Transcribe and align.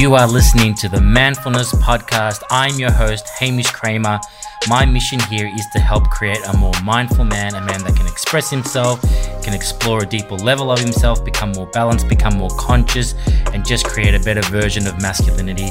You 0.00 0.14
are 0.14 0.26
listening 0.26 0.72
to 0.76 0.88
the 0.88 0.98
Manfulness 0.98 1.72
Podcast. 1.72 2.42
I'm 2.50 2.78
your 2.78 2.90
host, 2.90 3.28
Hamish 3.38 3.70
Kramer. 3.70 4.18
My 4.66 4.86
mission 4.86 5.20
here 5.20 5.46
is 5.46 5.66
to 5.74 5.78
help 5.78 6.08
create 6.08 6.40
a 6.46 6.56
more 6.56 6.72
mindful 6.82 7.26
man, 7.26 7.54
a 7.54 7.60
man 7.60 7.84
that 7.84 7.96
can 7.96 8.06
express 8.06 8.48
himself, 8.48 9.02
can 9.42 9.52
explore 9.52 10.04
a 10.04 10.06
deeper 10.06 10.36
level 10.36 10.72
of 10.72 10.78
himself, 10.78 11.22
become 11.22 11.52
more 11.52 11.66
balanced, 11.66 12.08
become 12.08 12.38
more 12.38 12.48
conscious, 12.58 13.14
and 13.52 13.62
just 13.66 13.84
create 13.84 14.14
a 14.14 14.20
better 14.20 14.40
version 14.48 14.86
of 14.86 14.98
masculinity. 15.02 15.68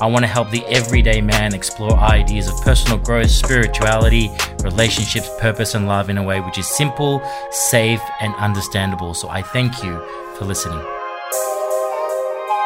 I 0.00 0.06
want 0.06 0.22
to 0.22 0.28
help 0.28 0.50
the 0.50 0.64
everyday 0.66 1.20
man 1.20 1.52
explore 1.52 1.98
ideas 1.98 2.46
of 2.46 2.54
personal 2.62 2.98
growth, 2.98 3.32
spirituality, 3.32 4.30
relationships, 4.62 5.28
purpose, 5.40 5.74
and 5.74 5.88
love 5.88 6.08
in 6.08 6.18
a 6.18 6.22
way 6.22 6.40
which 6.40 6.56
is 6.56 6.68
simple, 6.68 7.20
safe, 7.50 8.00
and 8.20 8.32
understandable. 8.36 9.12
So 9.12 9.28
I 9.28 9.42
thank 9.42 9.82
you 9.82 10.00
for 10.38 10.44
listening. 10.44 10.80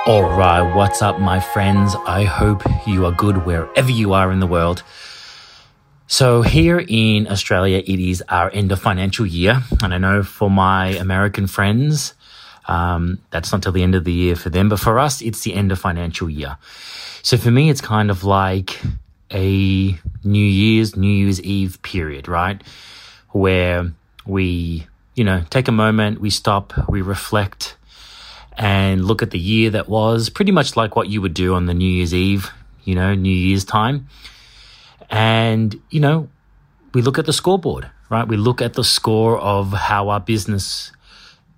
Alright, 0.06 0.76
what's 0.76 1.02
up, 1.02 1.18
my 1.18 1.40
friends? 1.40 1.96
I 2.06 2.22
hope 2.22 2.62
you 2.86 3.06
are 3.06 3.10
good 3.10 3.44
wherever 3.44 3.90
you 3.90 4.12
are 4.12 4.30
in 4.30 4.38
the 4.38 4.46
world. 4.46 4.84
So, 6.06 6.42
here 6.42 6.78
in 6.86 7.26
Australia, 7.26 7.82
it 7.84 7.98
is 7.98 8.22
our 8.28 8.48
end 8.52 8.70
of 8.70 8.80
financial 8.80 9.26
year. 9.26 9.64
And 9.82 9.92
I 9.92 9.98
know 9.98 10.22
for 10.22 10.48
my 10.48 10.90
American 10.90 11.48
friends, 11.48 12.14
um, 12.68 13.18
that's 13.32 13.50
not 13.50 13.64
till 13.64 13.72
the 13.72 13.82
end 13.82 13.96
of 13.96 14.04
the 14.04 14.12
year 14.12 14.36
for 14.36 14.48
them, 14.48 14.68
but 14.68 14.78
for 14.78 15.00
us, 15.00 15.20
it's 15.22 15.40
the 15.40 15.54
end 15.54 15.72
of 15.72 15.80
financial 15.80 16.30
year. 16.30 16.56
So, 17.22 17.36
for 17.36 17.50
me, 17.50 17.68
it's 17.68 17.80
kind 17.80 18.08
of 18.08 18.22
like 18.22 18.80
a 19.32 19.98
New 20.22 20.46
Year's, 20.46 20.94
New 20.94 21.10
Year's 21.10 21.42
Eve 21.42 21.82
period, 21.82 22.28
right? 22.28 22.62
Where 23.30 23.92
we, 24.24 24.86
you 25.16 25.24
know, 25.24 25.42
take 25.50 25.66
a 25.66 25.72
moment, 25.72 26.20
we 26.20 26.30
stop, 26.30 26.88
we 26.88 27.02
reflect 27.02 27.75
and 28.56 29.04
look 29.04 29.22
at 29.22 29.30
the 29.30 29.38
year 29.38 29.70
that 29.70 29.88
was, 29.88 30.30
pretty 30.30 30.52
much 30.52 30.76
like 30.76 30.96
what 30.96 31.08
you 31.08 31.20
would 31.20 31.34
do 31.34 31.54
on 31.54 31.66
the 31.66 31.74
New 31.74 31.88
Year's 31.88 32.14
Eve, 32.14 32.50
you 32.84 32.94
know, 32.94 33.14
New 33.14 33.28
Year's 33.32 33.64
time. 33.64 34.08
And, 35.10 35.80
you 35.90 36.00
know, 36.00 36.28
we 36.94 37.02
look 37.02 37.18
at 37.18 37.26
the 37.26 37.32
scoreboard, 37.32 37.90
right? 38.08 38.26
We 38.26 38.36
look 38.36 38.62
at 38.62 38.74
the 38.74 38.84
score 38.84 39.38
of 39.38 39.72
how 39.72 40.08
our 40.08 40.20
business 40.20 40.92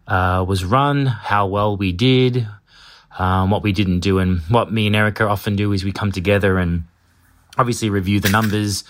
uh, 0.06 0.44
was 0.46 0.64
run, 0.64 1.06
how 1.06 1.46
well 1.46 1.76
we 1.76 1.92
did, 1.92 2.48
um, 3.18 3.50
what 3.50 3.62
we 3.62 3.72
didn't 3.72 4.00
do. 4.00 4.18
And 4.18 4.40
what 4.48 4.72
me 4.72 4.86
and 4.86 4.96
Erika 4.96 5.26
often 5.26 5.56
do 5.56 5.72
is 5.72 5.84
we 5.84 5.92
come 5.92 6.12
together 6.12 6.58
and 6.58 6.84
obviously 7.56 7.90
review 7.90 8.20
the 8.20 8.28
numbers 8.28 8.84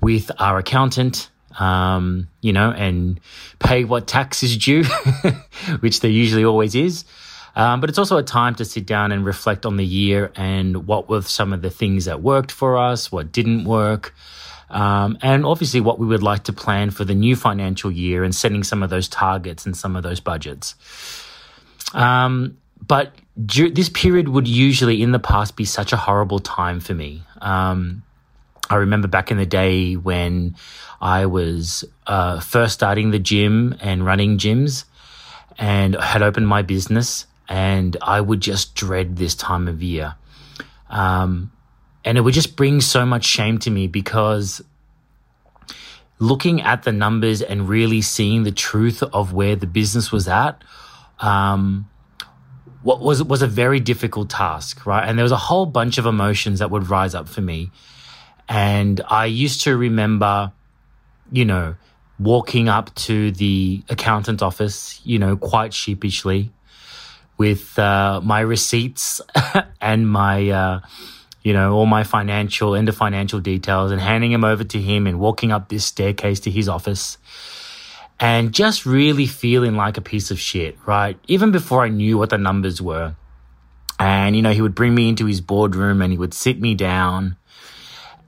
with 0.00 0.30
our 0.38 0.58
accountant 0.58 1.30
um, 1.58 2.28
you 2.40 2.52
know, 2.52 2.70
and 2.70 3.20
pay 3.58 3.84
what 3.84 4.06
tax 4.06 4.42
is 4.42 4.56
due, 4.56 4.84
which 5.80 6.00
there 6.00 6.10
usually 6.10 6.44
always 6.44 6.74
is. 6.74 7.04
Um, 7.58 7.80
but 7.80 7.90
it's 7.90 7.98
also 7.98 8.16
a 8.16 8.22
time 8.22 8.54
to 8.54 8.64
sit 8.64 8.86
down 8.86 9.10
and 9.10 9.26
reflect 9.26 9.66
on 9.66 9.76
the 9.76 9.84
year 9.84 10.30
and 10.36 10.86
what 10.86 11.08
were 11.08 11.22
some 11.22 11.52
of 11.52 11.60
the 11.60 11.70
things 11.70 12.04
that 12.04 12.22
worked 12.22 12.52
for 12.52 12.78
us, 12.78 13.10
what 13.10 13.32
didn't 13.32 13.64
work, 13.64 14.14
um, 14.70 15.18
and 15.22 15.44
obviously 15.44 15.80
what 15.80 15.98
we 15.98 16.06
would 16.06 16.22
like 16.22 16.44
to 16.44 16.52
plan 16.52 16.92
for 16.92 17.04
the 17.04 17.16
new 17.16 17.34
financial 17.34 17.90
year 17.90 18.22
and 18.22 18.32
setting 18.32 18.62
some 18.62 18.84
of 18.84 18.90
those 18.90 19.08
targets 19.08 19.66
and 19.66 19.76
some 19.76 19.96
of 19.96 20.04
those 20.04 20.20
budgets. 20.20 20.76
Um, 21.94 22.58
but 22.86 23.12
this 23.36 23.88
period 23.88 24.28
would 24.28 24.46
usually 24.46 25.02
in 25.02 25.10
the 25.10 25.18
past 25.18 25.56
be 25.56 25.64
such 25.64 25.92
a 25.92 25.96
horrible 25.96 26.38
time 26.38 26.78
for 26.78 26.94
me. 26.94 27.24
Um, 27.40 28.04
I 28.70 28.76
remember 28.76 29.08
back 29.08 29.32
in 29.32 29.36
the 29.36 29.46
day 29.46 29.94
when 29.94 30.54
I 31.00 31.26
was 31.26 31.84
uh, 32.06 32.38
first 32.38 32.74
starting 32.74 33.10
the 33.10 33.18
gym 33.18 33.74
and 33.80 34.06
running 34.06 34.38
gyms 34.38 34.84
and 35.58 35.96
had 35.96 36.22
opened 36.22 36.46
my 36.46 36.62
business 36.62 37.26
and 37.48 37.96
I 38.02 38.20
would 38.20 38.40
just 38.40 38.74
dread 38.74 39.16
this 39.16 39.34
time 39.34 39.68
of 39.68 39.82
year. 39.82 40.14
Um, 40.90 41.52
and 42.04 42.18
it 42.18 42.20
would 42.22 42.34
just 42.34 42.56
bring 42.56 42.80
so 42.80 43.04
much 43.04 43.24
shame 43.24 43.58
to 43.60 43.70
me 43.70 43.86
because 43.86 44.62
looking 46.18 46.60
at 46.62 46.82
the 46.82 46.92
numbers 46.92 47.42
and 47.42 47.68
really 47.68 48.02
seeing 48.02 48.42
the 48.42 48.52
truth 48.52 49.02
of 49.02 49.32
where 49.32 49.56
the 49.56 49.66
business 49.66 50.10
was 50.12 50.28
at, 50.28 50.62
um, 51.20 51.88
what 52.82 53.00
was 53.00 53.22
was 53.22 53.42
a 53.42 53.46
very 53.46 53.80
difficult 53.80 54.30
task, 54.30 54.86
right? 54.86 55.06
And 55.06 55.18
there 55.18 55.24
was 55.24 55.32
a 55.32 55.36
whole 55.36 55.66
bunch 55.66 55.98
of 55.98 56.06
emotions 56.06 56.60
that 56.60 56.70
would 56.70 56.88
rise 56.88 57.14
up 57.14 57.28
for 57.28 57.40
me. 57.40 57.70
And 58.48 59.00
I 59.08 59.26
used 59.26 59.62
to 59.62 59.76
remember, 59.76 60.52
you 61.30 61.44
know, 61.44 61.76
walking 62.18 62.68
up 62.68 62.94
to 62.94 63.30
the 63.32 63.82
accountant 63.88 64.42
office, 64.42 65.00
you 65.04 65.18
know, 65.18 65.36
quite 65.36 65.74
sheepishly, 65.74 66.50
with 67.38 67.78
uh, 67.78 68.20
my 68.22 68.40
receipts 68.40 69.20
and 69.80 70.08
my, 70.10 70.50
uh, 70.50 70.80
you 71.42 71.52
know, 71.52 71.72
all 71.72 71.86
my 71.86 72.04
financial 72.04 72.72
the 72.72 72.92
financial 72.92 73.40
details 73.40 73.92
and 73.92 74.00
handing 74.00 74.32
them 74.32 74.44
over 74.44 74.64
to 74.64 74.80
him 74.80 75.06
and 75.06 75.18
walking 75.18 75.52
up 75.52 75.68
this 75.68 75.86
staircase 75.86 76.40
to 76.40 76.50
his 76.50 76.68
office 76.68 77.16
and 78.20 78.52
just 78.52 78.84
really 78.84 79.26
feeling 79.26 79.76
like 79.76 79.96
a 79.96 80.00
piece 80.00 80.30
of 80.30 80.40
shit, 80.40 80.76
right? 80.84 81.18
Even 81.28 81.52
before 81.52 81.84
I 81.84 81.88
knew 81.88 82.18
what 82.18 82.30
the 82.30 82.38
numbers 82.38 82.82
were. 82.82 83.14
And, 84.00 84.36
you 84.36 84.42
know, 84.42 84.52
he 84.52 84.62
would 84.62 84.74
bring 84.74 84.94
me 84.94 85.08
into 85.08 85.26
his 85.26 85.40
boardroom 85.40 86.02
and 86.02 86.12
he 86.12 86.18
would 86.18 86.34
sit 86.34 86.60
me 86.60 86.74
down 86.74 87.36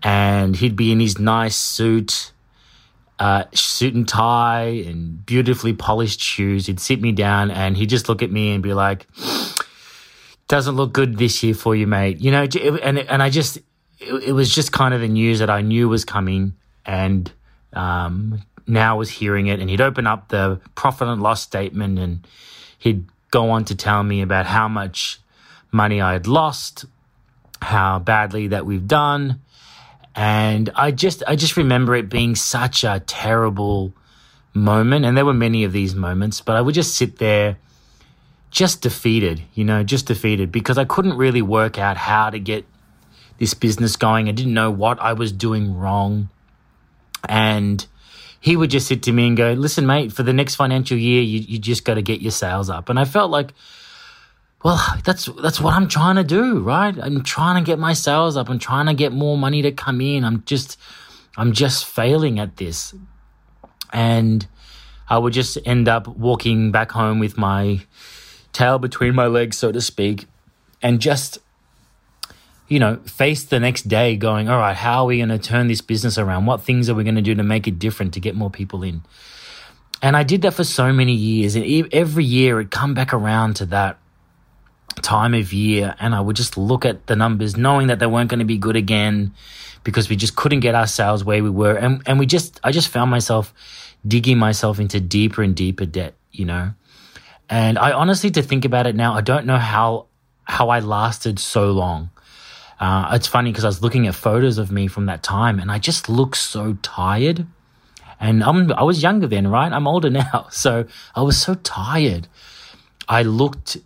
and 0.02 0.56
he'd 0.56 0.76
be 0.76 0.92
in 0.92 1.00
his 1.00 1.18
nice 1.18 1.56
suit 1.56 2.32
uh, 3.20 3.44
suit 3.52 3.94
and 3.94 4.08
tie 4.08 4.82
and 4.86 5.24
beautifully 5.26 5.74
polished 5.74 6.20
shoes. 6.20 6.66
He'd 6.66 6.80
sit 6.80 7.02
me 7.02 7.12
down 7.12 7.50
and 7.50 7.76
he'd 7.76 7.90
just 7.90 8.08
look 8.08 8.22
at 8.22 8.32
me 8.32 8.54
and 8.54 8.62
be 8.62 8.72
like, 8.72 9.06
doesn't 10.48 10.74
look 10.74 10.94
good 10.94 11.18
this 11.18 11.42
year 11.42 11.54
for 11.54 11.76
you, 11.76 11.86
mate. 11.86 12.18
You 12.18 12.30
know, 12.32 12.44
and, 12.82 12.98
and 12.98 13.22
I 13.22 13.28
just, 13.28 13.58
it, 13.98 14.24
it 14.24 14.32
was 14.32 14.52
just 14.52 14.72
kind 14.72 14.94
of 14.94 15.02
the 15.02 15.08
news 15.08 15.38
that 15.40 15.50
I 15.50 15.60
knew 15.60 15.88
was 15.88 16.06
coming. 16.06 16.54
And, 16.86 17.30
um, 17.74 18.42
now 18.66 18.94
I 18.94 18.98
was 18.98 19.10
hearing 19.10 19.48
it 19.48 19.60
and 19.60 19.68
he'd 19.68 19.80
open 19.80 20.06
up 20.06 20.28
the 20.28 20.60
profit 20.74 21.08
and 21.08 21.22
loss 21.22 21.42
statement 21.42 21.98
and 21.98 22.26
he'd 22.78 23.04
go 23.30 23.50
on 23.50 23.64
to 23.66 23.74
tell 23.74 24.02
me 24.02 24.22
about 24.22 24.46
how 24.46 24.66
much 24.66 25.20
money 25.70 26.00
I 26.00 26.14
had 26.14 26.26
lost, 26.26 26.86
how 27.60 27.98
badly 27.98 28.48
that 28.48 28.64
we've 28.64 28.86
done, 28.86 29.40
and 30.14 30.70
I 30.74 30.90
just, 30.90 31.22
I 31.26 31.36
just 31.36 31.56
remember 31.56 31.94
it 31.94 32.08
being 32.08 32.34
such 32.34 32.84
a 32.84 33.02
terrible 33.06 33.94
moment. 34.52 35.04
And 35.04 35.16
there 35.16 35.24
were 35.24 35.34
many 35.34 35.64
of 35.64 35.72
these 35.72 35.94
moments, 35.94 36.40
but 36.40 36.56
I 36.56 36.60
would 36.60 36.74
just 36.74 36.96
sit 36.96 37.18
there 37.18 37.58
just 38.50 38.82
defeated, 38.82 39.42
you 39.54 39.64
know, 39.64 39.84
just 39.84 40.06
defeated 40.06 40.50
because 40.50 40.76
I 40.76 40.84
couldn't 40.84 41.16
really 41.16 41.42
work 41.42 41.78
out 41.78 41.96
how 41.96 42.30
to 42.30 42.38
get 42.38 42.64
this 43.38 43.54
business 43.54 43.96
going. 43.96 44.28
I 44.28 44.32
didn't 44.32 44.54
know 44.54 44.70
what 44.70 45.00
I 45.00 45.12
was 45.12 45.32
doing 45.32 45.76
wrong. 45.76 46.28
And 47.28 47.86
he 48.40 48.56
would 48.56 48.70
just 48.70 48.88
sit 48.88 49.02
to 49.04 49.12
me 49.12 49.28
and 49.28 49.36
go, 49.36 49.52
listen, 49.52 49.86
mate, 49.86 50.12
for 50.12 50.22
the 50.22 50.32
next 50.32 50.56
financial 50.56 50.96
year, 50.96 51.22
you, 51.22 51.40
you 51.40 51.58
just 51.58 51.84
got 51.84 51.94
to 51.94 52.02
get 52.02 52.20
your 52.20 52.32
sales 52.32 52.68
up. 52.68 52.88
And 52.88 52.98
I 52.98 53.04
felt 53.04 53.30
like, 53.30 53.52
well, 54.62 54.78
that's 55.04 55.26
that's 55.40 55.60
what 55.60 55.74
I'm 55.74 55.88
trying 55.88 56.16
to 56.16 56.24
do, 56.24 56.60
right? 56.60 56.96
I'm 56.98 57.22
trying 57.22 57.62
to 57.62 57.66
get 57.66 57.78
my 57.78 57.94
sales 57.94 58.36
up. 58.36 58.48
I'm 58.50 58.58
trying 58.58 58.86
to 58.86 58.94
get 58.94 59.12
more 59.12 59.38
money 59.38 59.62
to 59.62 59.72
come 59.72 60.00
in. 60.00 60.24
I'm 60.24 60.44
just 60.44 60.78
I'm 61.36 61.52
just 61.52 61.86
failing 61.86 62.38
at 62.38 62.56
this. 62.56 62.94
And 63.92 64.46
I 65.08 65.18
would 65.18 65.32
just 65.32 65.58
end 65.64 65.88
up 65.88 66.06
walking 66.06 66.70
back 66.70 66.92
home 66.92 67.18
with 67.18 67.38
my 67.38 67.80
tail 68.52 68.78
between 68.78 69.14
my 69.14 69.26
legs, 69.26 69.58
so 69.58 69.72
to 69.72 69.80
speak, 69.80 70.26
and 70.82 71.00
just 71.00 71.38
you 72.68 72.78
know, 72.78 72.96
face 72.98 73.42
the 73.44 73.58
next 73.58 73.88
day 73.88 74.16
going, 74.16 74.48
all 74.48 74.56
right, 74.56 74.76
how 74.76 75.02
are 75.02 75.06
we 75.06 75.16
going 75.16 75.28
to 75.28 75.38
turn 75.38 75.66
this 75.66 75.80
business 75.80 76.16
around? 76.16 76.46
What 76.46 76.62
things 76.62 76.88
are 76.88 76.94
we 76.94 77.02
going 77.02 77.16
to 77.16 77.20
do 77.20 77.34
to 77.34 77.42
make 77.42 77.66
it 77.66 77.80
different 77.80 78.14
to 78.14 78.20
get 78.20 78.36
more 78.36 78.48
people 78.48 78.84
in? 78.84 79.02
And 80.00 80.16
I 80.16 80.22
did 80.22 80.42
that 80.42 80.54
for 80.54 80.62
so 80.62 80.92
many 80.92 81.12
years. 81.12 81.56
And 81.56 81.92
every 81.92 82.24
year 82.24 82.60
it 82.60 82.70
come 82.70 82.94
back 82.94 83.12
around 83.12 83.56
to 83.56 83.66
that 83.66 83.98
time 85.02 85.34
of 85.34 85.52
year 85.52 85.94
and 85.98 86.14
I 86.14 86.20
would 86.20 86.36
just 86.36 86.56
look 86.56 86.84
at 86.84 87.06
the 87.06 87.16
numbers 87.16 87.56
knowing 87.56 87.86
that 87.88 87.98
they 87.98 88.06
weren't 88.06 88.30
going 88.30 88.40
to 88.40 88.44
be 88.44 88.58
good 88.58 88.76
again 88.76 89.34
because 89.84 90.08
we 90.08 90.16
just 90.16 90.36
couldn't 90.36 90.60
get 90.60 90.74
our 90.74 90.86
sales 90.86 91.24
where 91.24 91.42
we 91.42 91.50
were 91.50 91.74
and 91.74 92.02
and 92.06 92.18
we 92.18 92.26
just 92.26 92.60
I 92.62 92.72
just 92.72 92.88
found 92.88 93.10
myself 93.10 93.54
digging 94.06 94.38
myself 94.38 94.78
into 94.78 95.00
deeper 95.00 95.42
and 95.42 95.54
deeper 95.54 95.86
debt, 95.86 96.14
you 96.32 96.44
know. 96.44 96.72
And 97.48 97.78
I 97.78 97.92
honestly 97.92 98.30
to 98.32 98.42
think 98.42 98.64
about 98.64 98.86
it 98.86 98.94
now, 98.94 99.14
I 99.14 99.20
don't 99.20 99.46
know 99.46 99.58
how 99.58 100.06
how 100.44 100.68
I 100.68 100.80
lasted 100.80 101.38
so 101.38 101.72
long. 101.72 102.10
Uh, 102.78 103.10
it's 103.12 103.26
funny 103.26 103.50
because 103.50 103.64
I 103.64 103.68
was 103.68 103.82
looking 103.82 104.06
at 104.06 104.14
photos 104.14 104.56
of 104.56 104.72
me 104.72 104.86
from 104.86 105.06
that 105.06 105.22
time 105.22 105.58
and 105.58 105.70
I 105.70 105.78
just 105.78 106.08
look 106.08 106.34
so 106.34 106.78
tired. 106.82 107.46
And 108.18 108.42
I'm, 108.42 108.72
I 108.72 108.82
was 108.82 109.02
younger 109.02 109.26
then, 109.26 109.48
right? 109.48 109.70
I'm 109.70 109.86
older 109.86 110.10
now. 110.22 110.48
So 110.50 110.86
I 111.14 111.22
was 111.22 111.40
so 111.40 111.54
tired. 111.54 112.26
I 113.06 113.22
looked 113.22 113.76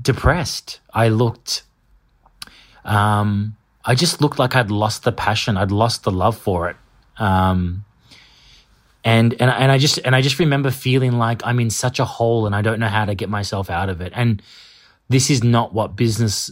depressed. 0.00 0.80
I 0.92 1.08
looked, 1.08 1.62
um, 2.84 3.56
I 3.84 3.94
just 3.94 4.20
looked 4.20 4.38
like 4.38 4.54
I'd 4.56 4.70
lost 4.70 5.04
the 5.04 5.12
passion. 5.12 5.56
I'd 5.56 5.70
lost 5.70 6.04
the 6.04 6.10
love 6.10 6.36
for 6.36 6.70
it. 6.70 6.76
Um, 7.18 7.84
and, 9.04 9.32
and, 9.34 9.50
and 9.50 9.72
I 9.72 9.78
just, 9.78 9.98
and 10.04 10.14
I 10.14 10.20
just 10.20 10.38
remember 10.38 10.70
feeling 10.70 11.12
like 11.12 11.42
I'm 11.44 11.60
in 11.60 11.70
such 11.70 11.98
a 11.98 12.04
hole 12.04 12.46
and 12.46 12.54
I 12.54 12.62
don't 12.62 12.80
know 12.80 12.88
how 12.88 13.04
to 13.04 13.14
get 13.14 13.28
myself 13.28 13.70
out 13.70 13.88
of 13.88 14.00
it. 14.00 14.12
And 14.14 14.42
this 15.08 15.30
is 15.30 15.42
not 15.42 15.72
what 15.72 15.96
business 15.96 16.50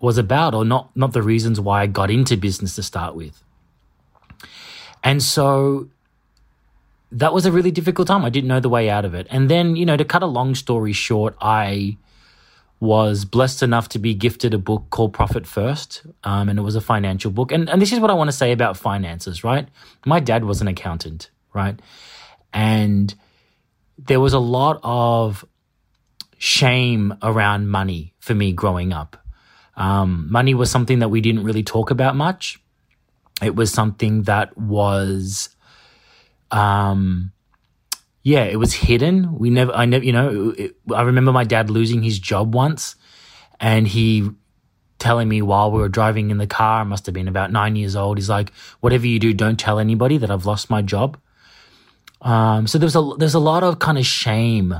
was 0.00 0.16
about 0.16 0.54
or 0.54 0.64
not 0.64 0.94
not 0.96 1.12
the 1.12 1.22
reasons 1.22 1.60
why 1.60 1.82
I 1.82 1.86
got 1.86 2.10
into 2.10 2.36
business 2.36 2.74
to 2.76 2.82
start 2.82 3.14
with. 3.14 3.42
And 5.04 5.22
so 5.22 5.88
that 7.12 7.32
was 7.32 7.46
a 7.46 7.52
really 7.52 7.70
difficult 7.70 8.08
time. 8.08 8.24
I 8.24 8.30
didn't 8.30 8.48
know 8.48 8.60
the 8.60 8.68
way 8.68 8.88
out 8.88 9.04
of 9.04 9.14
it. 9.14 9.26
And 9.30 9.50
then, 9.50 9.76
you 9.76 9.84
know, 9.84 9.96
to 9.96 10.04
cut 10.04 10.22
a 10.22 10.26
long 10.26 10.54
story 10.54 10.92
short, 10.92 11.36
I 11.40 11.96
was 12.80 13.26
blessed 13.26 13.62
enough 13.62 13.90
to 13.90 13.98
be 13.98 14.14
gifted 14.14 14.54
a 14.54 14.58
book 14.58 14.86
called 14.88 15.12
Profit 15.12 15.46
First. 15.46 16.02
Um, 16.24 16.48
and 16.48 16.58
it 16.58 16.62
was 16.62 16.74
a 16.74 16.80
financial 16.80 17.30
book. 17.30 17.52
And, 17.52 17.68
and 17.68 17.80
this 17.80 17.92
is 17.92 18.00
what 18.00 18.10
I 18.10 18.14
want 18.14 18.28
to 18.28 18.36
say 18.36 18.52
about 18.52 18.76
finances, 18.76 19.44
right? 19.44 19.68
My 20.06 20.18
dad 20.18 20.44
was 20.44 20.62
an 20.62 20.68
accountant, 20.68 21.30
right? 21.52 21.78
And 22.54 23.14
there 23.98 24.18
was 24.18 24.32
a 24.32 24.38
lot 24.38 24.80
of 24.82 25.44
shame 26.38 27.14
around 27.22 27.68
money 27.68 28.14
for 28.18 28.34
me 28.34 28.52
growing 28.52 28.94
up. 28.94 29.18
Um, 29.76 30.26
money 30.30 30.54
was 30.54 30.70
something 30.70 31.00
that 31.00 31.10
we 31.10 31.20
didn't 31.20 31.44
really 31.44 31.62
talk 31.62 31.90
about 31.90 32.16
much. 32.16 32.58
It 33.42 33.54
was 33.54 33.70
something 33.70 34.22
that 34.22 34.56
was 34.56 35.50
um, 36.50 37.32
yeah, 38.22 38.44
it 38.44 38.56
was 38.56 38.72
hidden. 38.74 39.38
We 39.38 39.50
never, 39.50 39.72
I 39.72 39.86
never, 39.86 40.04
you 40.04 40.12
know, 40.12 40.54
it, 40.56 40.76
I 40.94 41.02
remember 41.02 41.32
my 41.32 41.44
dad 41.44 41.70
losing 41.70 42.02
his 42.02 42.18
job 42.18 42.54
once 42.54 42.96
and 43.58 43.88
he 43.88 44.30
telling 44.98 45.28
me 45.28 45.40
while 45.40 45.70
we 45.70 45.80
were 45.80 45.88
driving 45.88 46.30
in 46.30 46.38
the 46.38 46.46
car, 46.46 46.82
I 46.82 46.84
must 46.84 47.06
have 47.06 47.14
been 47.14 47.28
about 47.28 47.50
nine 47.50 47.76
years 47.76 47.96
old. 47.96 48.18
He's 48.18 48.28
like, 48.28 48.52
whatever 48.80 49.06
you 49.06 49.18
do, 49.18 49.32
don't 49.32 49.58
tell 49.58 49.78
anybody 49.78 50.18
that 50.18 50.30
I've 50.30 50.44
lost 50.44 50.68
my 50.68 50.82
job. 50.82 51.16
Um, 52.20 52.66
so 52.66 52.76
there's 52.76 52.96
a, 52.96 53.12
there's 53.18 53.34
a 53.34 53.38
lot 53.38 53.62
of 53.62 53.78
kind 53.78 53.96
of 53.96 54.04
shame, 54.04 54.74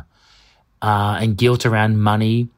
uh, 0.82 1.18
and 1.20 1.36
guilt 1.36 1.64
around 1.64 2.00
money 2.00 2.48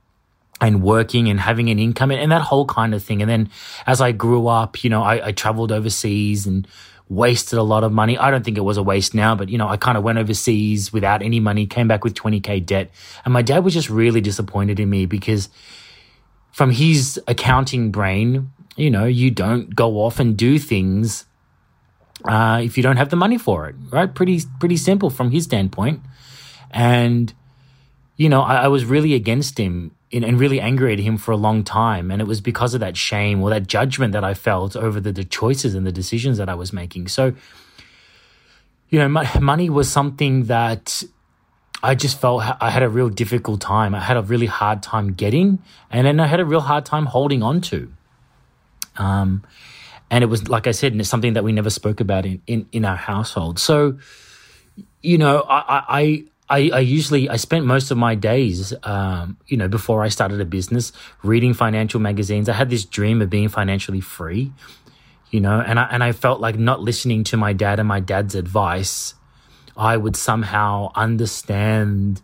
and 0.62 0.80
working 0.80 1.28
and 1.28 1.40
having 1.40 1.68
an 1.70 1.78
income 1.78 2.12
and, 2.12 2.20
and, 2.20 2.30
that 2.30 2.40
whole 2.40 2.64
kind 2.64 2.94
of 2.94 3.02
thing. 3.02 3.20
And 3.20 3.28
then 3.28 3.50
as 3.84 4.00
I 4.00 4.12
grew 4.12 4.46
up, 4.46 4.84
you 4.84 4.90
know, 4.90 5.02
I, 5.02 5.26
I 5.26 5.32
traveled 5.32 5.72
overseas 5.72 6.46
and 6.46 6.68
wasted 7.08 7.58
a 7.58 7.62
lot 7.64 7.82
of 7.82 7.92
money. 7.92 8.16
I 8.16 8.30
don't 8.30 8.44
think 8.44 8.56
it 8.56 8.62
was 8.62 8.76
a 8.76 8.82
waste 8.82 9.12
now, 9.12 9.34
but 9.34 9.48
you 9.48 9.58
know, 9.58 9.68
I 9.68 9.76
kind 9.76 9.98
of 9.98 10.04
went 10.04 10.18
overseas 10.18 10.92
without 10.92 11.20
any 11.20 11.40
money, 11.40 11.66
came 11.66 11.88
back 11.88 12.04
with 12.04 12.14
20k 12.14 12.64
debt. 12.64 12.92
And 13.24 13.34
my 13.34 13.42
dad 13.42 13.64
was 13.64 13.74
just 13.74 13.90
really 13.90 14.20
disappointed 14.20 14.78
in 14.78 14.88
me 14.88 15.04
because 15.04 15.48
from 16.52 16.70
his 16.70 17.20
accounting 17.26 17.90
brain, 17.90 18.52
you 18.76 18.90
know, 18.90 19.04
you 19.04 19.32
don't 19.32 19.74
go 19.74 19.96
off 19.96 20.20
and 20.20 20.36
do 20.36 20.60
things 20.60 21.26
uh, 22.24 22.60
if 22.62 22.76
you 22.76 22.84
don't 22.84 22.98
have 22.98 23.10
the 23.10 23.16
money 23.16 23.36
for 23.36 23.68
it, 23.68 23.74
right? 23.90 24.14
Pretty, 24.14 24.40
pretty 24.60 24.76
simple 24.76 25.10
from 25.10 25.32
his 25.32 25.42
standpoint. 25.42 26.00
And, 26.70 27.34
you 28.16 28.28
know, 28.28 28.42
I, 28.42 28.62
I 28.62 28.68
was 28.68 28.84
really 28.84 29.14
against 29.14 29.58
him 29.58 29.90
and 30.12 30.38
really 30.38 30.60
angry 30.60 30.92
at 30.92 30.98
him 30.98 31.16
for 31.16 31.32
a 31.32 31.36
long 31.36 31.64
time. 31.64 32.10
And 32.10 32.20
it 32.20 32.26
was 32.26 32.40
because 32.40 32.74
of 32.74 32.80
that 32.80 32.96
shame 32.96 33.42
or 33.42 33.50
that 33.50 33.66
judgment 33.66 34.12
that 34.12 34.24
I 34.24 34.34
felt 34.34 34.76
over 34.76 35.00
the, 35.00 35.12
the 35.12 35.24
choices 35.24 35.74
and 35.74 35.86
the 35.86 35.92
decisions 35.92 36.38
that 36.38 36.48
I 36.48 36.54
was 36.54 36.72
making. 36.72 37.08
So, 37.08 37.34
you 38.90 38.98
know, 38.98 39.08
money 39.40 39.70
was 39.70 39.90
something 39.90 40.44
that 40.44 41.02
I 41.82 41.94
just 41.94 42.20
felt 42.20 42.44
I 42.60 42.70
had 42.70 42.82
a 42.82 42.88
real 42.88 43.08
difficult 43.08 43.60
time. 43.60 43.94
I 43.94 44.00
had 44.00 44.16
a 44.16 44.22
really 44.22 44.46
hard 44.46 44.82
time 44.82 45.14
getting, 45.14 45.58
and 45.90 46.06
then 46.06 46.20
I 46.20 46.26
had 46.26 46.40
a 46.40 46.44
real 46.44 46.60
hard 46.60 46.84
time 46.84 47.06
holding 47.06 47.42
on 47.42 47.60
to. 47.62 47.92
Um, 48.98 49.42
and 50.10 50.22
it 50.22 50.26
was, 50.26 50.48
like 50.48 50.66
I 50.66 50.72
said, 50.72 50.92
and 50.92 51.00
it's 51.00 51.10
something 51.10 51.32
that 51.32 51.42
we 51.42 51.52
never 51.52 51.70
spoke 51.70 52.00
about 52.00 52.26
in, 52.26 52.42
in, 52.46 52.68
in 52.70 52.84
our 52.84 52.96
household. 52.96 53.58
So, 53.58 53.98
you 55.00 55.18
know, 55.18 55.40
I, 55.48 55.84
I, 55.88 56.24
I, 56.52 56.68
I 56.70 56.80
usually 56.80 57.30
I 57.30 57.36
spent 57.36 57.64
most 57.64 57.90
of 57.90 57.96
my 57.96 58.14
days, 58.14 58.74
um, 58.82 59.38
you 59.46 59.56
know, 59.56 59.68
before 59.68 60.02
I 60.02 60.08
started 60.08 60.38
a 60.38 60.44
business, 60.44 60.92
reading 61.22 61.54
financial 61.54 61.98
magazines. 61.98 62.46
I 62.46 62.52
had 62.52 62.68
this 62.68 62.84
dream 62.84 63.22
of 63.22 63.30
being 63.30 63.48
financially 63.48 64.02
free, 64.02 64.52
you 65.30 65.40
know, 65.40 65.62
and 65.66 65.80
I 65.80 65.84
and 65.84 66.04
I 66.04 66.12
felt 66.12 66.40
like 66.40 66.58
not 66.58 66.82
listening 66.82 67.24
to 67.24 67.38
my 67.38 67.54
dad 67.54 67.78
and 67.78 67.88
my 67.88 68.00
dad's 68.00 68.34
advice, 68.34 69.14
I 69.78 69.96
would 69.96 70.14
somehow 70.14 70.92
understand 70.94 72.20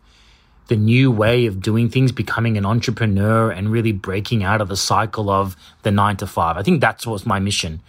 the 0.67 0.77
new 0.77 1.11
way 1.11 1.47
of 1.47 1.63
doing 1.63 1.89
things, 1.89 2.13
becoming 2.13 2.59
an 2.59 2.67
entrepreneur, 2.67 3.51
and 3.51 3.73
really 3.73 3.93
breaking 3.93 4.45
out 4.45 4.61
of 4.61 4.69
the 4.69 4.77
cycle 4.77 5.31
of 5.31 5.57
the 5.85 5.91
nine 5.91 6.19
to 6.19 6.27
five. 6.27 6.59
I 6.59 6.63
think 6.63 6.83
that's 6.83 7.07
was 7.07 7.25
my 7.25 7.39
mission. 7.39 7.81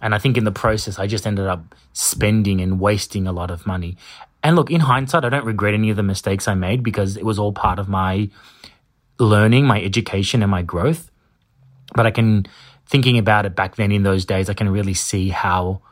And 0.00 0.14
I 0.14 0.18
think 0.18 0.36
in 0.36 0.44
the 0.44 0.52
process, 0.52 0.98
I 0.98 1.06
just 1.06 1.26
ended 1.26 1.46
up 1.46 1.74
spending 1.92 2.60
and 2.60 2.78
wasting 2.78 3.26
a 3.26 3.32
lot 3.32 3.50
of 3.50 3.66
money. 3.66 3.96
And 4.42 4.56
look, 4.56 4.70
in 4.70 4.80
hindsight, 4.80 5.24
I 5.24 5.28
don't 5.28 5.44
regret 5.44 5.74
any 5.74 5.90
of 5.90 5.96
the 5.96 6.02
mistakes 6.02 6.46
I 6.46 6.54
made 6.54 6.82
because 6.82 7.16
it 7.16 7.24
was 7.24 7.38
all 7.38 7.52
part 7.52 7.78
of 7.78 7.88
my 7.88 8.30
learning, 9.18 9.66
my 9.66 9.82
education, 9.82 10.42
and 10.42 10.50
my 10.50 10.62
growth. 10.62 11.10
But 11.94 12.06
I 12.06 12.10
can, 12.10 12.46
thinking 12.86 13.18
about 13.18 13.46
it 13.46 13.56
back 13.56 13.76
then 13.76 13.90
in 13.90 14.02
those 14.02 14.24
days, 14.24 14.48
I 14.48 14.54
can 14.54 14.68
really 14.68 14.94
see 14.94 15.30
how 15.30 15.82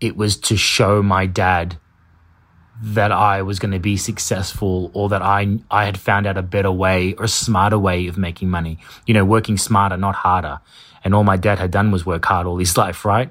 it 0.00 0.16
was 0.16 0.36
to 0.38 0.56
show 0.56 1.02
my 1.02 1.26
dad 1.26 1.76
that 2.82 3.12
I 3.12 3.42
was 3.42 3.58
going 3.58 3.72
to 3.72 3.78
be 3.78 3.98
successful 3.98 4.90
or 4.94 5.10
that 5.10 5.20
I, 5.20 5.58
I 5.70 5.84
had 5.84 5.98
found 5.98 6.26
out 6.26 6.38
a 6.38 6.42
better 6.42 6.72
way 6.72 7.14
or 7.14 7.24
a 7.24 7.28
smarter 7.28 7.78
way 7.78 8.06
of 8.06 8.16
making 8.16 8.48
money. 8.48 8.78
You 9.06 9.14
know, 9.14 9.24
working 9.24 9.58
smarter, 9.58 9.98
not 9.98 10.14
harder. 10.14 10.60
And 11.04 11.14
all 11.14 11.24
my 11.24 11.36
dad 11.36 11.58
had 11.58 11.70
done 11.70 11.90
was 11.90 12.06
work 12.06 12.24
hard 12.24 12.46
all 12.46 12.56
his 12.56 12.76
life, 12.76 13.04
right? 13.04 13.30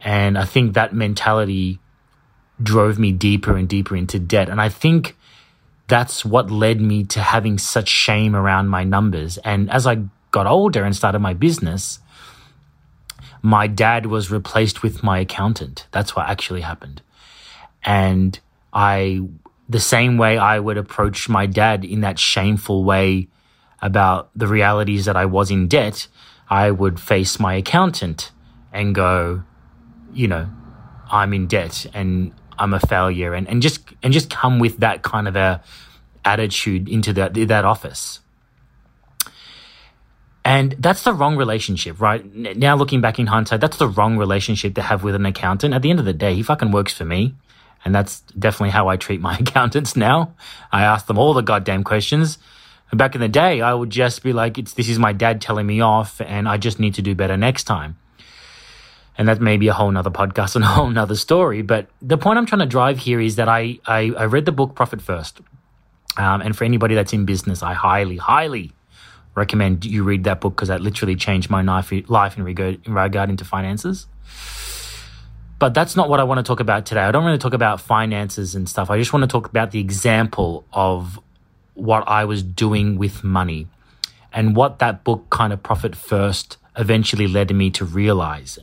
And 0.00 0.36
I 0.36 0.46
think 0.46 0.74
that 0.74 0.94
mentality 0.94 1.78
drove 2.62 2.98
me 2.98 3.12
deeper 3.12 3.56
and 3.56 3.68
deeper 3.68 3.96
into 3.96 4.18
debt. 4.18 4.48
And 4.48 4.60
I 4.60 4.68
think 4.68 5.16
that's 5.88 6.24
what 6.24 6.50
led 6.50 6.80
me 6.80 7.04
to 7.04 7.20
having 7.20 7.58
such 7.58 7.88
shame 7.88 8.34
around 8.34 8.68
my 8.68 8.84
numbers. 8.84 9.38
And 9.38 9.70
as 9.70 9.86
I 9.86 10.04
got 10.30 10.46
older 10.46 10.84
and 10.84 10.96
started 10.96 11.18
my 11.18 11.34
business, 11.34 11.98
my 13.42 13.66
dad 13.66 14.06
was 14.06 14.30
replaced 14.30 14.82
with 14.82 15.02
my 15.02 15.18
accountant. 15.18 15.86
That's 15.90 16.14
what 16.14 16.28
actually 16.28 16.60
happened. 16.60 17.02
And 17.84 18.38
I, 18.72 19.20
the 19.68 19.80
same 19.80 20.16
way 20.16 20.38
I 20.38 20.58
would 20.58 20.78
approach 20.78 21.28
my 21.28 21.46
dad 21.46 21.84
in 21.84 22.02
that 22.02 22.18
shameful 22.18 22.84
way 22.84 23.28
about 23.80 24.30
the 24.36 24.46
realities 24.46 25.06
that 25.06 25.16
I 25.16 25.26
was 25.26 25.50
in 25.50 25.66
debt, 25.66 26.06
I 26.48 26.70
would 26.70 27.00
face 27.00 27.40
my 27.40 27.54
accountant 27.54 28.30
and 28.72 28.94
go, 28.94 29.42
you 30.12 30.28
know, 30.28 30.48
I'm 31.10 31.34
in 31.34 31.48
debt 31.48 31.86
and 31.92 32.32
I'm 32.58 32.74
a 32.74 32.80
failure 32.80 33.34
and, 33.34 33.48
and 33.48 33.62
just 33.62 33.80
and 34.02 34.12
just 34.12 34.30
come 34.30 34.58
with 34.58 34.78
that 34.78 35.02
kind 35.02 35.28
of 35.28 35.36
a 35.36 35.62
attitude 36.24 36.88
into 36.88 37.12
that 37.14 37.34
that 37.34 37.64
office. 37.64 38.20
And 40.44 40.74
that's 40.78 41.04
the 41.04 41.12
wrong 41.12 41.36
relationship, 41.36 42.00
right? 42.00 42.24
Now 42.34 42.76
looking 42.76 43.00
back 43.00 43.20
in 43.20 43.28
hindsight, 43.28 43.60
that's 43.60 43.76
the 43.76 43.86
wrong 43.86 44.18
relationship 44.18 44.74
to 44.74 44.82
have 44.82 45.04
with 45.04 45.14
an 45.14 45.24
accountant. 45.24 45.72
At 45.72 45.82
the 45.82 45.90
end 45.90 46.00
of 46.00 46.04
the 46.04 46.12
day, 46.12 46.34
he 46.34 46.42
fucking 46.42 46.72
works 46.72 46.92
for 46.92 47.04
me. 47.04 47.36
And 47.84 47.94
that's 47.94 48.20
definitely 48.36 48.70
how 48.70 48.88
I 48.88 48.96
treat 48.96 49.20
my 49.20 49.36
accountants 49.40 49.94
now. 49.94 50.34
I 50.72 50.82
ask 50.82 51.06
them 51.06 51.18
all 51.18 51.32
the 51.32 51.42
goddamn 51.42 51.84
questions. 51.84 52.38
Back 52.92 53.14
in 53.14 53.20
the 53.20 53.28
day, 53.28 53.60
I 53.60 53.72
would 53.72 53.90
just 53.90 54.22
be 54.24 54.32
like, 54.32 54.58
it's, 54.58 54.74
this 54.74 54.88
is 54.88 54.98
my 54.98 55.12
dad 55.12 55.40
telling 55.40 55.66
me 55.66 55.80
off 55.80 56.20
and 56.20 56.48
I 56.48 56.56
just 56.58 56.80
need 56.80 56.94
to 56.94 57.02
do 57.02 57.14
better 57.14 57.36
next 57.36 57.64
time 57.64 57.96
and 59.18 59.28
that 59.28 59.40
may 59.40 59.56
be 59.56 59.68
a 59.68 59.72
whole 59.72 59.90
nother 59.90 60.10
podcast 60.10 60.56
and 60.56 60.64
a 60.64 60.68
whole 60.68 60.90
nother 60.90 61.16
story. 61.16 61.62
But 61.62 61.88
the 62.00 62.18
point 62.18 62.38
I'm 62.38 62.46
trying 62.46 62.60
to 62.60 62.66
drive 62.66 62.98
here 62.98 63.20
is 63.20 63.36
that 63.36 63.48
I, 63.48 63.78
I, 63.86 64.12
I 64.16 64.24
read 64.24 64.46
the 64.46 64.52
book 64.52 64.74
Profit 64.74 65.02
First. 65.02 65.40
Um, 66.16 66.42
and 66.42 66.56
for 66.56 66.64
anybody 66.64 66.94
that's 66.94 67.12
in 67.12 67.24
business, 67.24 67.62
I 67.62 67.72
highly, 67.72 68.16
highly 68.16 68.72
recommend 69.34 69.84
you 69.84 70.04
read 70.04 70.24
that 70.24 70.40
book 70.40 70.54
because 70.56 70.68
that 70.68 70.80
literally 70.80 71.16
changed 71.16 71.48
my 71.48 71.62
life, 71.62 71.92
in 72.36 72.44
regard, 72.44 72.86
in 72.86 73.30
into 73.30 73.44
finances. 73.44 74.06
But 75.58 75.74
that's 75.74 75.94
not 75.94 76.08
what 76.08 76.20
I 76.20 76.24
want 76.24 76.38
to 76.38 76.42
talk 76.42 76.60
about 76.60 76.86
today. 76.86 77.00
I 77.00 77.12
don't 77.12 77.24
to 77.38 77.38
talk 77.38 77.54
about 77.54 77.80
finances 77.80 78.54
and 78.54 78.68
stuff. 78.68 78.90
I 78.90 78.98
just 78.98 79.12
want 79.12 79.22
to 79.22 79.28
talk 79.28 79.46
about 79.46 79.70
the 79.70 79.78
example 79.78 80.64
of 80.72 81.20
what 81.74 82.06
I 82.08 82.24
was 82.24 82.42
doing 82.42 82.98
with 82.98 83.22
money 83.22 83.68
and 84.32 84.56
what 84.56 84.80
that 84.80 85.04
book 85.04 85.30
kind 85.30 85.52
of 85.52 85.62
Profit 85.62 85.94
First 85.94 86.56
eventually 86.76 87.28
led 87.28 87.54
me 87.54 87.70
to 87.70 87.84
realize. 87.84 88.58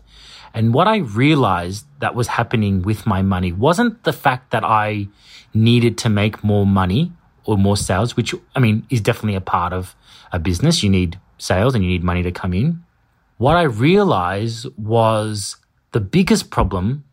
And 0.54 0.74
what 0.74 0.88
I 0.88 0.98
realized 0.98 1.86
that 2.00 2.16
was 2.16 2.28
happening 2.28 2.82
with 2.82 3.06
my 3.06 3.22
money 3.22 3.52
wasn't 3.52 4.04
the 4.04 4.14
fact 4.14 4.52
that 4.52 4.64
I 4.64 5.08
needed 5.54 5.98
to 6.00 6.10
make 6.10 6.44
more 6.44 6.66
money 6.66 7.12
or 7.46 7.58
more 7.58 7.78
sales, 7.78 8.16
which 8.16 8.34
I 8.56 8.60
mean 8.60 8.86
is 8.90 9.02
definitely 9.02 9.36
a 9.36 9.42
part 9.42 9.74
of 9.74 9.96
a 10.32 10.40
business. 10.40 10.84
You 10.84 10.90
need 10.90 11.20
sales 11.38 11.76
and 11.76 11.84
you 11.84 11.90
need 11.90 12.04
money 12.04 12.24
to 12.24 12.32
come 12.32 12.54
in. 12.54 12.84
What 13.38 13.56
I 13.56 13.64
realized 13.64 14.68
was 14.78 15.56
the 15.92 16.00
biggest 16.00 16.50
problem 16.50 17.06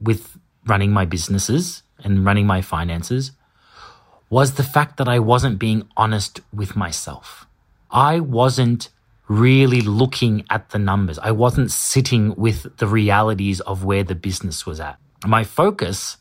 with 0.00 0.38
running 0.66 0.90
my 0.90 1.04
businesses 1.04 1.82
and 2.02 2.24
running 2.24 2.46
my 2.46 2.62
finances 2.62 3.32
was 4.30 4.54
the 4.54 4.62
fact 4.62 4.96
that 4.98 5.08
I 5.08 5.18
wasn't 5.18 5.58
being 5.58 5.88
honest 5.96 6.40
with 6.52 6.76
myself. 6.76 7.46
I 7.90 8.20
wasn't 8.20 8.90
really 9.28 9.82
looking 9.82 10.44
at 10.48 10.70
the 10.70 10.78
numbers. 10.78 11.18
I 11.18 11.30
wasn't 11.30 11.70
sitting 11.70 12.34
with 12.34 12.76
the 12.78 12.86
realities 12.86 13.60
of 13.60 13.84
where 13.84 14.02
the 14.02 14.14
business 14.14 14.64
was 14.64 14.80
at. 14.80 14.98
My 15.26 15.44
focus 15.44 16.16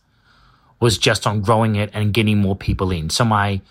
was 0.80 0.98
just 0.98 1.26
on 1.26 1.42
growing 1.42 1.76
it 1.76 1.90
and 1.94 2.14
getting 2.14 2.38
more 2.38 2.56
people 2.56 2.92
in. 2.92 3.10
So 3.10 3.26
my 3.26 3.62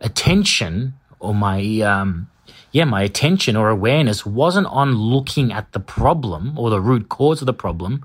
attention 0.00 0.94
or 1.18 1.34
my 1.34 1.80
um, 1.80 2.28
yeah, 2.72 2.84
my 2.84 3.02
attention 3.02 3.56
or 3.56 3.68
awareness 3.68 4.24
wasn't 4.24 4.66
on 4.68 4.94
looking 4.94 5.52
at 5.52 5.72
the 5.72 5.80
problem 5.80 6.58
or 6.58 6.70
the 6.70 6.80
root 6.80 7.08
cause 7.08 7.42
of 7.42 7.46
the 7.46 7.52
problem. 7.52 8.04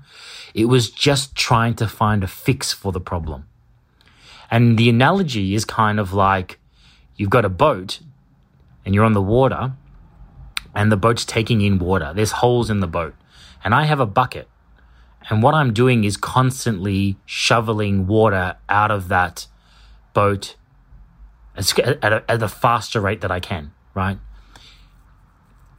It 0.54 0.64
was 0.64 0.90
just 0.90 1.36
trying 1.36 1.74
to 1.74 1.86
find 1.86 2.24
a 2.24 2.26
fix 2.26 2.72
for 2.72 2.90
the 2.90 3.00
problem. 3.00 3.46
And 4.50 4.78
the 4.78 4.88
analogy 4.88 5.54
is 5.54 5.64
kind 5.64 6.00
of 6.00 6.12
like 6.12 6.58
you've 7.16 7.30
got 7.30 7.44
a 7.44 7.48
boat 7.48 8.00
and 8.84 8.94
you're 8.94 9.04
on 9.04 9.12
the 9.12 9.22
water 9.22 9.72
and 10.76 10.92
the 10.92 10.96
boat's 10.96 11.24
taking 11.24 11.62
in 11.62 11.78
water. 11.80 12.12
There's 12.14 12.32
holes 12.32 12.70
in 12.70 12.78
the 12.80 12.86
boat 12.86 13.14
and 13.64 13.74
I 13.74 13.84
have 13.86 13.98
a 13.98 14.06
bucket. 14.06 14.46
And 15.28 15.42
what 15.42 15.54
I'm 15.54 15.72
doing 15.72 16.04
is 16.04 16.16
constantly 16.16 17.16
shoveling 17.24 18.06
water 18.06 18.56
out 18.68 18.92
of 18.92 19.08
that 19.08 19.48
boat 20.14 20.54
at 21.56 21.78
a, 22.12 22.24
at 22.30 22.42
a 22.42 22.48
faster 22.48 23.00
rate 23.00 23.22
that 23.22 23.32
I 23.32 23.40
can, 23.40 23.72
right? 23.94 24.18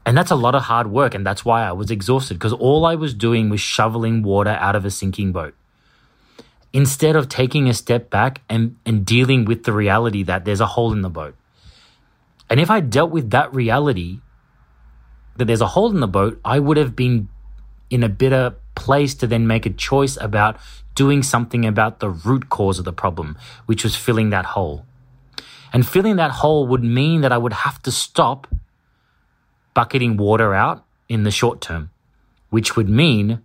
And 0.05 0.17
that's 0.17 0.31
a 0.31 0.35
lot 0.35 0.55
of 0.55 0.63
hard 0.63 0.87
work. 0.87 1.13
And 1.13 1.25
that's 1.25 1.45
why 1.45 1.63
I 1.63 1.71
was 1.71 1.91
exhausted 1.91 2.33
because 2.33 2.53
all 2.53 2.85
I 2.85 2.95
was 2.95 3.13
doing 3.13 3.49
was 3.49 3.61
shoveling 3.61 4.23
water 4.23 4.57
out 4.59 4.75
of 4.75 4.83
a 4.83 4.91
sinking 4.91 5.31
boat. 5.31 5.53
Instead 6.73 7.15
of 7.15 7.29
taking 7.29 7.69
a 7.69 7.73
step 7.73 8.09
back 8.09 8.41
and, 8.49 8.75
and 8.85 9.05
dealing 9.05 9.45
with 9.45 9.63
the 9.63 9.71
reality 9.71 10.23
that 10.23 10.43
there's 10.43 10.59
a 10.59 10.65
hole 10.65 10.91
in 10.91 11.01
the 11.01 11.09
boat. 11.09 11.35
And 12.49 12.59
if 12.59 12.69
I 12.69 12.81
dealt 12.81 13.11
with 13.11 13.29
that 13.29 13.53
reality, 13.53 14.19
that 15.37 15.45
there's 15.45 15.61
a 15.61 15.67
hole 15.67 15.91
in 15.91 15.99
the 15.99 16.07
boat, 16.07 16.39
I 16.43 16.59
would 16.59 16.77
have 16.77 16.95
been 16.95 17.29
in 17.89 18.03
a 18.03 18.09
better 18.09 18.55
place 18.75 19.15
to 19.15 19.27
then 19.27 19.47
make 19.47 19.65
a 19.65 19.69
choice 19.69 20.17
about 20.19 20.57
doing 20.95 21.23
something 21.23 21.65
about 21.65 21.99
the 21.99 22.09
root 22.09 22.49
cause 22.49 22.79
of 22.79 22.85
the 22.85 22.93
problem, 22.93 23.37
which 23.65 23.83
was 23.83 23.95
filling 23.95 24.29
that 24.31 24.45
hole. 24.45 24.85
And 25.71 25.87
filling 25.87 26.15
that 26.15 26.31
hole 26.31 26.67
would 26.67 26.83
mean 26.83 27.21
that 27.21 27.31
I 27.31 27.37
would 27.37 27.53
have 27.53 27.81
to 27.83 27.91
stop 27.91 28.47
bucketing 29.73 30.17
water 30.17 30.53
out 30.53 30.85
in 31.07 31.23
the 31.23 31.31
short 31.31 31.61
term, 31.61 31.91
which 32.49 32.75
would 32.75 32.89
mean 32.89 33.41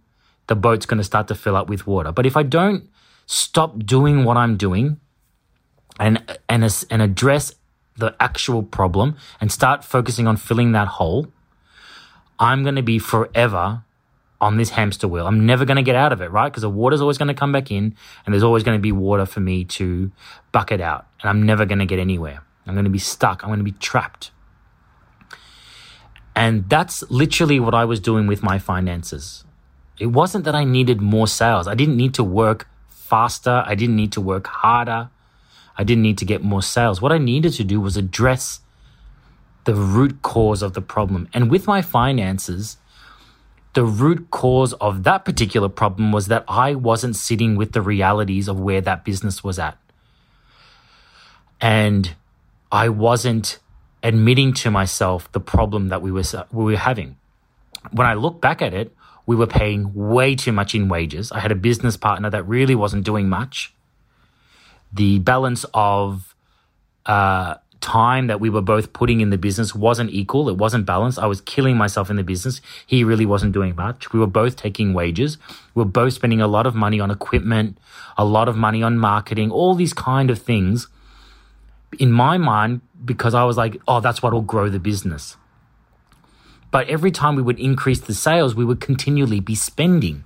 the 0.47 0.57
boat's 0.57 0.87
going 0.87 0.99
to 0.99 1.05
start 1.05 1.29
to 1.29 1.35
fill 1.35 1.57
up 1.57 1.69
with 1.69 1.87
water. 1.87 2.11
But 2.13 2.27
if 2.27 2.37
I 2.37 2.43
don't 2.43 2.89
stop 3.27 3.85
doing 3.85 4.25
what 4.25 4.37
I'm 4.37 4.57
doing 4.57 4.99
and, 6.01 6.23
and, 6.49 6.87
and 6.91 7.03
address 7.03 7.55
the 7.97 8.17
actual 8.19 8.63
problem 8.63 9.17
and 9.41 9.53
start 9.53 9.85
focusing 9.85 10.27
on 10.27 10.37
filling 10.37 10.73
that 10.73 10.89
hole, 10.89 11.29
I'm 12.43 12.65
going 12.65 12.75
to 12.75 12.83
be 12.83 12.99
forever 12.99 13.85
on 14.41 14.57
this 14.57 14.71
hamster 14.71 15.07
wheel. 15.07 15.29
I'm 15.29 15.47
never 15.47 15.65
going 15.65 15.77
to 15.77 15.83
get 15.85 15.95
out 15.95 16.13
of 16.13 16.21
it, 16.21 16.33
right? 16.33 16.49
Because 16.49 16.63
the 16.63 16.69
water's 16.69 17.01
always 17.01 17.17
going 17.17 17.29
to 17.29 17.35
come 17.35 17.53
back 17.53 17.71
in 17.71 17.95
and 18.27 18.35
there's 18.35 18.43
always 18.43 18.65
going 18.65 18.77
to 18.77 18.83
be 18.83 18.91
water 18.91 19.27
for 19.27 19.39
me 19.39 19.65
to 19.65 20.11
bucket 20.51 20.81
out. 20.81 21.07
And 21.21 21.31
I'm 21.31 21.47
never 21.47 21.65
going 21.65 21.79
to 21.79 21.87
get 21.87 22.01
anywhere. 22.01 22.43
I'm 22.67 22.75
going 22.75 22.85
to 22.85 22.91
be 22.91 22.99
stuck. 22.99 23.45
I'm 23.45 23.49
going 23.49 23.61
to 23.61 23.65
be 23.65 23.79
trapped. 23.79 24.33
And 26.35 26.69
that's 26.69 27.09
literally 27.09 27.61
what 27.61 27.75
I 27.75 27.85
was 27.85 28.01
doing 28.01 28.27
with 28.27 28.43
my 28.43 28.59
finances. 28.59 29.45
It 30.01 30.07
wasn't 30.07 30.45
that 30.45 30.57
I 30.57 30.65
needed 30.65 31.01
more 31.01 31.29
sales. 31.29 31.69
I 31.69 31.77
didn't 31.77 31.97
need 31.97 32.15
to 32.15 32.25
work 32.25 32.67
faster. 32.89 33.63
I 33.65 33.77
didn't 33.77 33.95
need 33.95 34.11
to 34.13 34.21
work 34.21 34.49
harder. 34.49 35.11
I 35.79 35.85
didn't 35.85 36.03
need 36.03 36.19
to 36.19 36.25
get 36.25 36.43
more 36.43 36.63
sales. 36.63 37.01
What 37.01 37.13
I 37.13 37.19
needed 37.19 37.53
to 37.53 37.63
do 37.63 37.81
was 37.81 37.97
address 37.97 38.63
the 39.65 39.75
root 39.75 40.23
cause 40.23 40.63
of 40.63 40.75
the 40.75 40.83
problem. 40.83 41.29
And 41.33 41.51
with 41.51 41.67
my 41.67 41.83
finances, 41.83 42.79
the 43.75 43.85
root 43.85 44.31
cause 44.31 44.73
of 44.75 45.05
that 45.05 45.25
particular 45.25 45.69
problem 45.69 46.13
was 46.13 46.27
that 46.27 46.45
I 46.49 46.75
wasn't 46.75 47.17
sitting 47.17 47.57
with 47.57 47.73
the 47.73 47.81
realities 47.81 48.49
of 48.49 48.61
where 48.61 48.81
that 48.81 49.05
business 49.05 49.43
was 49.43 49.59
at. 49.59 49.79
And 51.61 52.15
I 52.71 52.89
wasn't 52.89 53.59
admitting 54.03 54.53
to 54.55 54.71
myself 54.71 55.31
the 55.33 55.41
problem 55.41 55.89
that 55.89 56.03
we 56.03 56.11
were, 56.11 56.25
we 56.51 56.65
were 56.65 56.77
having. 56.77 57.17
When 57.93 58.07
I 58.07 58.15
look 58.15 58.41
back 58.41 58.61
at 58.61 58.75
it, 58.75 58.95
we 59.27 59.37
were 59.37 59.47
paying 59.47 59.93
way 59.95 60.35
too 60.35 60.53
much 60.53 60.75
in 60.75 60.89
wages. 60.89 61.31
I 61.31 61.39
had 61.39 61.53
a 61.53 61.57
business 61.57 61.97
partner 61.97 62.29
that 62.31 62.43
really 62.49 62.75
wasn't 62.75 63.05
doing 63.05 63.29
much. 63.29 63.73
The 64.93 65.21
balance 65.21 65.65
of 65.73 66.35
uh, 67.07 67.55
time 67.83 68.29
that 68.29 68.41
we 68.41 68.49
were 68.49 68.63
both 68.63 68.93
putting 68.93 69.21
in 69.21 69.31
the 69.31 69.37
business 69.37 69.75
wasn't 69.75 70.11
equal. 70.11 70.49
It 70.49 70.57
wasn't 70.57 70.87
balanced. 70.87 71.19
I 71.19 71.27
was 71.27 71.41
killing 71.43 71.77
myself 71.77 72.09
in 72.09 72.17
the 72.17 72.23
business. 72.23 72.63
He 72.87 73.05
really 73.05 73.27
wasn't 73.27 73.53
doing 73.53 73.77
much. 73.77 74.13
We 74.13 74.21
were 74.21 74.27
both 74.27 74.57
taking 74.57 74.95
wages. 74.95 75.37
We 75.75 75.81
were 75.81 75.91
both 75.91 76.15
spending 76.15 76.41
a 76.41 76.47
lot 76.47 76.67
of 76.67 76.75
money 76.75 77.01
on 77.01 77.11
equipment, 77.11 77.77
a 78.17 78.25
lot 78.25 78.49
of 78.49 78.57
money 78.57 78.83
on 78.83 78.97
marketing, 78.97 79.51
all 79.51 79.75
these 79.75 79.93
kind 79.93 80.31
of 80.31 80.39
things. 80.39 80.89
In 81.99 82.11
my 82.11 82.39
mind, 82.39 82.81
because 83.05 83.35
I 83.35 83.45
was 83.45 83.59
like, 83.59 83.77
oh, 83.87 84.01
that's 84.01 84.23
what 84.23 84.33
will 84.33 84.41
grow 84.41 84.71
the 84.71 84.79
business. 84.79 85.37
But 86.71 86.89
every 86.89 87.11
time 87.11 87.37
we 87.37 87.43
would 87.43 87.61
increase 87.61 88.01
the 88.01 88.15
sales, 88.15 88.55
we 88.55 88.65
would 88.65 88.81
continually 88.81 89.41
be 89.41 89.55
spending. 89.55 90.25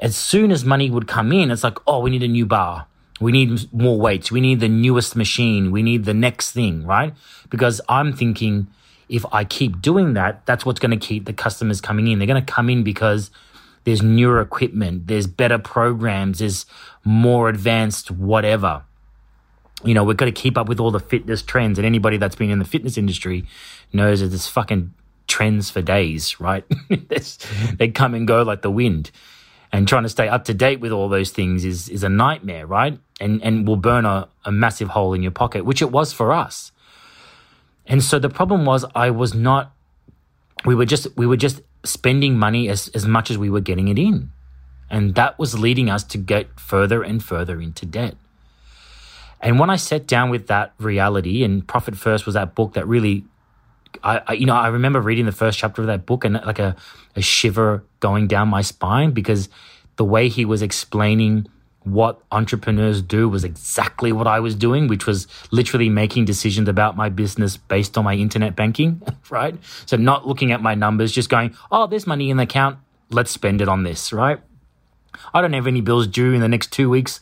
As 0.00 0.16
soon 0.16 0.50
as 0.50 0.64
money 0.64 0.90
would 0.90 1.06
come 1.06 1.30
in, 1.30 1.52
it's 1.52 1.62
like, 1.62 1.78
oh, 1.86 2.00
we 2.00 2.10
need 2.10 2.24
a 2.24 2.28
new 2.28 2.46
bar 2.46 2.86
we 3.20 3.32
need 3.32 3.72
more 3.72 3.98
weights. 3.98 4.30
We 4.30 4.40
need 4.40 4.60
the 4.60 4.68
newest 4.68 5.16
machine. 5.16 5.70
We 5.70 5.82
need 5.82 6.04
the 6.04 6.14
next 6.14 6.52
thing, 6.52 6.84
right? 6.84 7.14
Because 7.48 7.80
I'm 7.88 8.12
thinking 8.12 8.66
if 9.08 9.24
I 9.32 9.44
keep 9.44 9.80
doing 9.80 10.14
that, 10.14 10.44
that's 10.46 10.66
what's 10.66 10.80
going 10.80 10.98
to 10.98 11.06
keep 11.06 11.24
the 11.24 11.32
customers 11.32 11.80
coming 11.80 12.08
in. 12.08 12.18
They're 12.18 12.26
going 12.26 12.44
to 12.44 12.52
come 12.52 12.68
in 12.68 12.82
because 12.82 13.30
there's 13.84 14.02
newer 14.02 14.40
equipment, 14.40 15.06
there's 15.06 15.26
better 15.26 15.58
programs, 15.58 16.40
there's 16.40 16.66
more 17.04 17.48
advanced 17.48 18.10
whatever. 18.10 18.82
You 19.84 19.94
know, 19.94 20.02
we've 20.02 20.16
got 20.16 20.24
to 20.24 20.32
keep 20.32 20.58
up 20.58 20.68
with 20.68 20.80
all 20.80 20.90
the 20.90 21.00
fitness 21.00 21.42
trends. 21.42 21.78
And 21.78 21.86
anybody 21.86 22.16
that's 22.16 22.34
been 22.34 22.50
in 22.50 22.58
the 22.58 22.64
fitness 22.64 22.98
industry 22.98 23.46
knows 23.92 24.20
that 24.20 24.28
there's 24.28 24.48
fucking 24.48 24.92
trends 25.28 25.70
for 25.70 25.82
days, 25.82 26.40
right? 26.40 26.64
they 27.78 27.88
come 27.88 28.14
and 28.14 28.26
go 28.26 28.42
like 28.42 28.62
the 28.62 28.70
wind 28.70 29.10
and 29.76 29.86
trying 29.86 30.04
to 30.04 30.08
stay 30.08 30.26
up 30.26 30.44
to 30.46 30.54
date 30.54 30.80
with 30.80 30.90
all 30.90 31.10
those 31.10 31.30
things 31.30 31.62
is 31.64 31.88
is 31.90 32.02
a 32.02 32.08
nightmare, 32.08 32.66
right? 32.66 32.98
And 33.20 33.42
and 33.42 33.68
will 33.68 33.76
burn 33.76 34.06
a, 34.06 34.28
a 34.44 34.50
massive 34.50 34.88
hole 34.88 35.12
in 35.12 35.22
your 35.22 35.32
pocket, 35.32 35.66
which 35.66 35.82
it 35.82 35.90
was 35.90 36.12
for 36.14 36.32
us. 36.32 36.72
And 37.86 38.02
so 38.02 38.18
the 38.18 38.30
problem 38.30 38.64
was 38.64 38.86
I 38.94 39.10
was 39.10 39.34
not 39.34 39.72
we 40.64 40.74
were 40.74 40.86
just 40.86 41.14
we 41.16 41.26
were 41.26 41.36
just 41.36 41.60
spending 41.84 42.38
money 42.38 42.68
as, 42.68 42.88
as 42.88 43.06
much 43.06 43.30
as 43.30 43.36
we 43.36 43.50
were 43.50 43.60
getting 43.60 43.88
it 43.88 43.98
in. 43.98 44.32
And 44.88 45.14
that 45.14 45.38
was 45.38 45.58
leading 45.58 45.90
us 45.90 46.04
to 46.04 46.18
get 46.18 46.58
further 46.58 47.02
and 47.02 47.22
further 47.22 47.60
into 47.60 47.84
debt. 47.84 48.16
And 49.40 49.58
when 49.58 49.68
I 49.68 49.76
sat 49.76 50.06
down 50.06 50.30
with 50.30 50.46
that 50.46 50.72
reality, 50.78 51.44
and 51.44 51.66
Profit 51.66 51.96
First 51.96 52.24
was 52.24 52.34
that 52.34 52.54
book 52.54 52.72
that 52.72 52.86
really 52.88 53.24
I, 54.02 54.22
I, 54.26 54.32
you 54.34 54.46
know, 54.46 54.54
I 54.54 54.68
remember 54.68 55.00
reading 55.00 55.26
the 55.26 55.32
first 55.32 55.58
chapter 55.58 55.82
of 55.82 55.88
that 55.88 56.06
book 56.06 56.24
and 56.24 56.34
like 56.34 56.58
a, 56.58 56.76
a 57.14 57.22
shiver 57.22 57.84
going 58.00 58.26
down 58.26 58.48
my 58.48 58.62
spine 58.62 59.12
because 59.12 59.48
the 59.96 60.04
way 60.04 60.28
he 60.28 60.44
was 60.44 60.62
explaining 60.62 61.46
what 61.86 62.20
entrepreneurs 62.32 63.00
do 63.00 63.28
was 63.28 63.44
exactly 63.44 64.10
what 64.10 64.26
I 64.26 64.40
was 64.40 64.56
doing, 64.56 64.88
which 64.88 65.06
was 65.06 65.28
literally 65.52 65.88
making 65.88 66.24
decisions 66.24 66.68
about 66.68 66.96
my 66.96 67.08
business 67.08 67.56
based 67.56 67.96
on 67.96 68.04
my 68.04 68.14
internet 68.14 68.56
banking, 68.56 69.00
right? 69.30 69.56
So 69.86 69.96
not 69.96 70.26
looking 70.26 70.50
at 70.50 70.60
my 70.60 70.74
numbers, 70.74 71.12
just 71.12 71.30
going, 71.30 71.56
oh, 71.70 71.86
there's 71.86 72.06
money 72.06 72.28
in 72.30 72.38
the 72.38 72.42
account. 72.42 72.78
Let's 73.10 73.30
spend 73.30 73.60
it 73.60 73.68
on 73.68 73.84
this, 73.84 74.12
right? 74.12 74.40
I 75.32 75.40
don't 75.40 75.52
have 75.52 75.68
any 75.68 75.80
bills 75.80 76.08
due 76.08 76.32
in 76.32 76.40
the 76.40 76.48
next 76.48 76.72
two 76.72 76.90
weeks. 76.90 77.20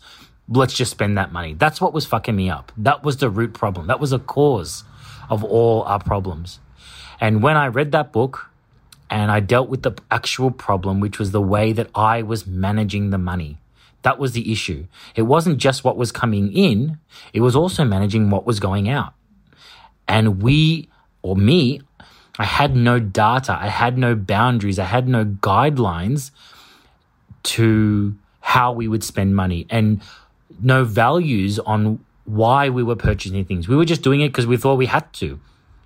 Let's 0.49 0.75
just 0.75 0.90
spend 0.90 1.16
that 1.19 1.31
money. 1.31 1.54
That's 1.54 1.81
what 1.81 1.93
was 1.93 2.07
fucking 2.07 2.35
me 2.35 2.49
up. 2.49 2.73
That 2.76 3.02
was 3.04 3.19
the 3.19 3.28
root 3.28 3.52
problem. 3.52 3.87
That 3.87 4.00
was 4.00 4.12
a 4.12 4.19
cause 4.19 4.85
of 5.28 5.45
all 5.45 5.83
our 5.83 5.99
problems. 6.00 6.59
And 7.25 7.43
when 7.43 7.57
I 7.57 7.69
read 7.69 7.90
that 7.93 8.12
book 8.12 8.50
and 9.09 9.31
I 9.31 9.40
dealt 9.40 9.71
with 9.71 9.83
the 9.83 9.97
actual 10.11 10.50
problem, 10.50 11.00
which 11.00 11.19
was 11.19 11.31
the 11.31 11.40
way 11.40 11.73
that 11.73 11.88
I 11.95 12.21
was 12.21 12.47
managing 12.47 13.09
the 13.09 13.16
money, 13.16 13.57
that 14.02 14.19
was 14.19 14.33
the 14.33 14.52
issue. 14.52 14.88
It 15.16 15.23
wasn't 15.23 15.57
just 15.57 15.85
what 15.85 15.97
was 15.97 16.12
coming 16.12 16.52
in, 16.52 16.99
it 17.33 17.40
was 17.40 17.57
also 17.57 17.83
managing 17.83 18.28
what 18.28 18.45
was 18.45 18.61
going 18.61 18.90
out. 18.90 19.14
And 20.07 20.43
we, 20.43 20.90
or 21.23 21.35
me, 21.35 21.81
I 22.38 22.45
had 22.45 22.76
no 22.76 22.99
data, 22.99 23.57
I 23.59 23.69
had 23.69 23.97
no 23.97 24.14
boundaries, 24.14 24.78
I 24.78 24.85
had 24.85 25.09
no 25.09 25.25
guidelines 25.25 26.31
to 27.54 28.14
how 28.40 28.71
we 28.71 28.87
would 28.87 29.02
spend 29.02 29.35
money 29.35 29.66
and 29.71 30.02
no 30.61 30.85
values 30.85 31.59
on 31.61 32.04
why 32.26 32.69
we 32.69 32.83
were 32.83 32.97
purchasing 32.97 33.47
things. 33.47 33.66
We 33.66 33.76
were 33.76 33.87
just 33.87 34.02
doing 34.02 34.21
it 34.21 34.28
because 34.28 34.47
we 34.47 34.59
thought 34.59 34.75
we 34.75 34.93
had 34.99 35.11
to 35.14 35.40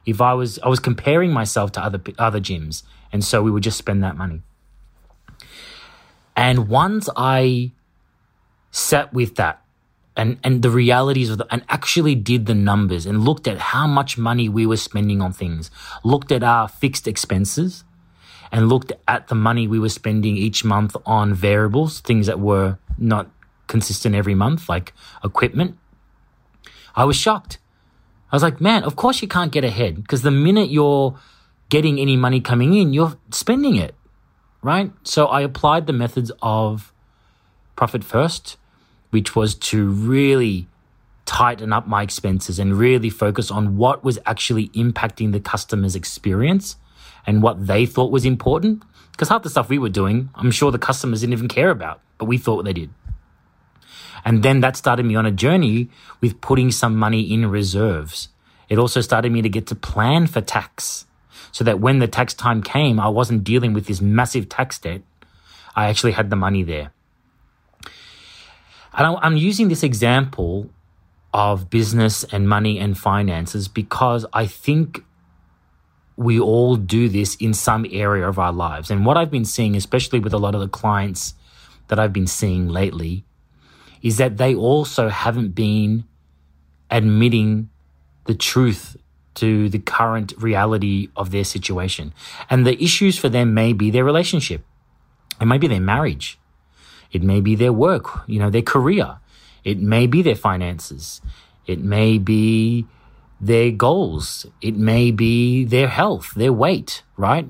if 0.08 0.22
I 0.22 0.32
was 0.32 0.58
I 0.60 0.68
was 0.68 0.80
comparing 0.80 1.32
myself 1.32 1.72
to 1.72 1.82
other 1.82 2.00
other 2.18 2.40
gyms, 2.40 2.82
and 3.12 3.22
so 3.22 3.42
we 3.42 3.50
would 3.50 3.62
just 3.62 3.76
spend 3.76 4.02
that 4.02 4.16
money. 4.16 4.40
And 6.34 6.68
once 6.68 7.08
I 7.16 7.72
sat 8.70 9.12
with 9.12 9.36
that 9.36 9.62
and 10.16 10.38
and 10.42 10.62
the 10.62 10.70
realities 10.70 11.28
of 11.28 11.36
the 11.36 11.46
and 11.50 11.62
actually 11.68 12.14
did 12.14 12.46
the 12.46 12.54
numbers 12.54 13.04
and 13.04 13.22
looked 13.22 13.46
at 13.46 13.58
how 13.58 13.86
much 13.86 14.16
money 14.16 14.48
we 14.48 14.64
were 14.64 14.78
spending 14.78 15.20
on 15.20 15.32
things, 15.32 15.70
looked 16.02 16.32
at 16.32 16.42
our 16.42 16.68
fixed 16.68 17.06
expenses, 17.06 17.84
and 18.50 18.70
looked 18.70 18.92
at 19.06 19.28
the 19.28 19.34
money 19.34 19.68
we 19.68 19.78
were 19.78 19.90
spending 19.90 20.38
each 20.38 20.64
month 20.64 20.96
on 21.04 21.34
variables, 21.34 22.00
things 22.00 22.26
that 22.26 22.40
were 22.40 22.78
not 22.96 23.30
consistent 23.66 24.14
every 24.14 24.34
month, 24.34 24.70
like 24.70 24.94
equipment, 25.22 25.76
I 26.96 27.04
was 27.04 27.16
shocked 27.16 27.58
I 28.30 28.36
was 28.36 28.42
like, 28.42 28.60
man, 28.60 28.84
of 28.84 28.96
course 28.96 29.22
you 29.22 29.28
can't 29.28 29.52
get 29.52 29.64
ahead 29.64 29.96
because 29.96 30.22
the 30.22 30.30
minute 30.30 30.70
you're 30.70 31.18
getting 31.68 31.98
any 31.98 32.16
money 32.16 32.40
coming 32.40 32.74
in, 32.74 32.92
you're 32.92 33.16
spending 33.30 33.76
it, 33.76 33.94
right? 34.62 34.92
So 35.02 35.26
I 35.26 35.40
applied 35.40 35.86
the 35.86 35.92
methods 35.92 36.30
of 36.42 36.92
profit 37.76 38.04
first, 38.04 38.56
which 39.10 39.34
was 39.34 39.54
to 39.54 39.88
really 39.88 40.66
tighten 41.24 41.72
up 41.72 41.86
my 41.86 42.02
expenses 42.02 42.58
and 42.58 42.78
really 42.78 43.10
focus 43.10 43.50
on 43.50 43.76
what 43.76 44.02
was 44.02 44.18
actually 44.24 44.68
impacting 44.70 45.32
the 45.32 45.40
customer's 45.40 45.94
experience 45.94 46.76
and 47.26 47.42
what 47.42 47.66
they 47.66 47.84
thought 47.86 48.10
was 48.10 48.24
important. 48.24 48.82
Because 49.12 49.28
half 49.28 49.42
the 49.42 49.50
stuff 49.50 49.68
we 49.68 49.78
were 49.78 49.88
doing, 49.88 50.30
I'm 50.34 50.50
sure 50.50 50.70
the 50.70 50.78
customers 50.78 51.20
didn't 51.20 51.32
even 51.32 51.48
care 51.48 51.70
about, 51.70 52.00
but 52.18 52.26
we 52.26 52.38
thought 52.38 52.64
they 52.64 52.72
did. 52.72 52.90
And 54.24 54.42
then 54.42 54.60
that 54.60 54.76
started 54.76 55.06
me 55.06 55.16
on 55.16 55.26
a 55.26 55.30
journey 55.30 55.90
with 56.20 56.40
putting 56.40 56.70
some 56.70 56.96
money 56.96 57.32
in 57.32 57.46
reserves. 57.46 58.28
It 58.68 58.78
also 58.78 59.00
started 59.00 59.32
me 59.32 59.42
to 59.42 59.48
get 59.48 59.66
to 59.68 59.74
plan 59.74 60.26
for 60.26 60.40
tax 60.40 61.06
so 61.52 61.64
that 61.64 61.80
when 61.80 61.98
the 61.98 62.08
tax 62.08 62.34
time 62.34 62.62
came, 62.62 63.00
I 63.00 63.08
wasn't 63.08 63.44
dealing 63.44 63.72
with 63.72 63.86
this 63.86 64.00
massive 64.00 64.48
tax 64.48 64.78
debt. 64.78 65.02
I 65.74 65.88
actually 65.88 66.12
had 66.12 66.30
the 66.30 66.36
money 66.36 66.62
there. 66.62 66.92
And 68.96 69.16
I'm 69.22 69.36
using 69.36 69.68
this 69.68 69.82
example 69.82 70.70
of 71.32 71.70
business 71.70 72.24
and 72.24 72.48
money 72.48 72.78
and 72.78 72.98
finances 72.98 73.68
because 73.68 74.26
I 74.32 74.46
think 74.46 75.04
we 76.16 76.40
all 76.40 76.74
do 76.74 77.08
this 77.08 77.36
in 77.36 77.54
some 77.54 77.86
area 77.92 78.28
of 78.28 78.38
our 78.40 78.52
lives. 78.52 78.90
And 78.90 79.06
what 79.06 79.16
I've 79.16 79.30
been 79.30 79.44
seeing, 79.44 79.76
especially 79.76 80.18
with 80.18 80.34
a 80.34 80.38
lot 80.38 80.54
of 80.56 80.60
the 80.60 80.68
clients 80.68 81.34
that 81.86 82.00
I've 82.00 82.12
been 82.12 82.26
seeing 82.26 82.68
lately, 82.68 83.24
is 84.02 84.16
that 84.18 84.36
they 84.36 84.54
also 84.54 85.08
haven't 85.08 85.54
been 85.54 86.04
admitting 86.90 87.68
the 88.26 88.34
truth 88.34 88.96
to 89.34 89.68
the 89.68 89.78
current 89.78 90.34
reality 90.38 91.08
of 91.16 91.30
their 91.30 91.44
situation. 91.44 92.12
And 92.50 92.66
the 92.66 92.82
issues 92.82 93.18
for 93.18 93.28
them 93.28 93.54
may 93.54 93.72
be 93.72 93.90
their 93.90 94.04
relationship. 94.04 94.64
It 95.40 95.46
may 95.46 95.58
be 95.58 95.68
their 95.68 95.80
marriage. 95.80 96.38
It 97.12 97.22
may 97.22 97.40
be 97.40 97.54
their 97.54 97.72
work, 97.72 98.24
you 98.26 98.38
know, 98.38 98.50
their 98.50 98.62
career. 98.62 99.18
It 99.64 99.78
may 99.78 100.06
be 100.06 100.22
their 100.22 100.34
finances. 100.34 101.20
It 101.66 101.78
may 101.78 102.18
be 102.18 102.86
their 103.40 103.70
goals. 103.70 104.46
It 104.60 104.76
may 104.76 105.10
be 105.10 105.64
their 105.64 105.88
health, 105.88 106.32
their 106.34 106.52
weight, 106.52 107.02
right? 107.16 107.46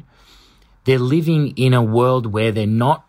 They're 0.85 0.99
living 0.99 1.57
in 1.57 1.73
a 1.73 1.83
world 1.83 2.33
where 2.33 2.53
they're 2.53 2.67
not 2.67 3.08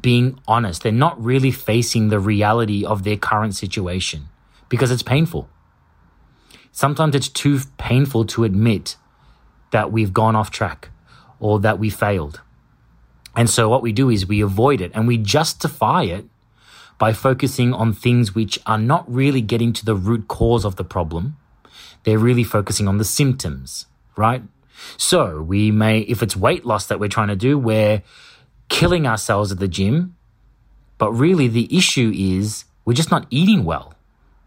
being 0.00 0.40
honest. 0.46 0.82
They're 0.82 0.92
not 0.92 1.22
really 1.22 1.50
facing 1.50 2.08
the 2.08 2.18
reality 2.18 2.84
of 2.84 3.04
their 3.04 3.16
current 3.16 3.54
situation 3.54 4.28
because 4.68 4.90
it's 4.90 5.02
painful. 5.02 5.48
Sometimes 6.72 7.14
it's 7.14 7.28
too 7.28 7.60
painful 7.78 8.24
to 8.26 8.44
admit 8.44 8.96
that 9.70 9.92
we've 9.92 10.12
gone 10.12 10.34
off 10.34 10.50
track 10.50 10.90
or 11.38 11.60
that 11.60 11.78
we 11.78 11.90
failed. 11.90 12.40
And 13.36 13.50
so 13.50 13.68
what 13.68 13.82
we 13.82 13.92
do 13.92 14.10
is 14.10 14.26
we 14.26 14.40
avoid 14.40 14.80
it 14.80 14.92
and 14.94 15.06
we 15.06 15.18
justify 15.18 16.02
it 16.02 16.26
by 16.98 17.12
focusing 17.12 17.72
on 17.72 17.92
things 17.92 18.34
which 18.34 18.58
are 18.66 18.78
not 18.78 19.04
really 19.12 19.40
getting 19.40 19.72
to 19.72 19.84
the 19.84 19.94
root 19.94 20.28
cause 20.28 20.64
of 20.64 20.76
the 20.76 20.84
problem. 20.84 21.36
They're 22.04 22.18
really 22.18 22.44
focusing 22.44 22.86
on 22.86 22.98
the 22.98 23.04
symptoms, 23.04 23.86
right? 24.16 24.42
So 24.96 25.42
we 25.42 25.70
may, 25.70 26.00
if 26.00 26.22
it's 26.22 26.36
weight 26.36 26.64
loss 26.64 26.86
that 26.86 27.00
we're 27.00 27.08
trying 27.08 27.28
to 27.28 27.36
do, 27.36 27.58
we're 27.58 28.02
killing 28.68 29.06
ourselves 29.06 29.52
at 29.52 29.58
the 29.58 29.68
gym. 29.68 30.16
But 30.98 31.12
really 31.12 31.48
the 31.48 31.74
issue 31.76 32.12
is 32.14 32.64
we're 32.84 32.94
just 32.94 33.10
not 33.10 33.26
eating 33.30 33.64
well. 33.64 33.94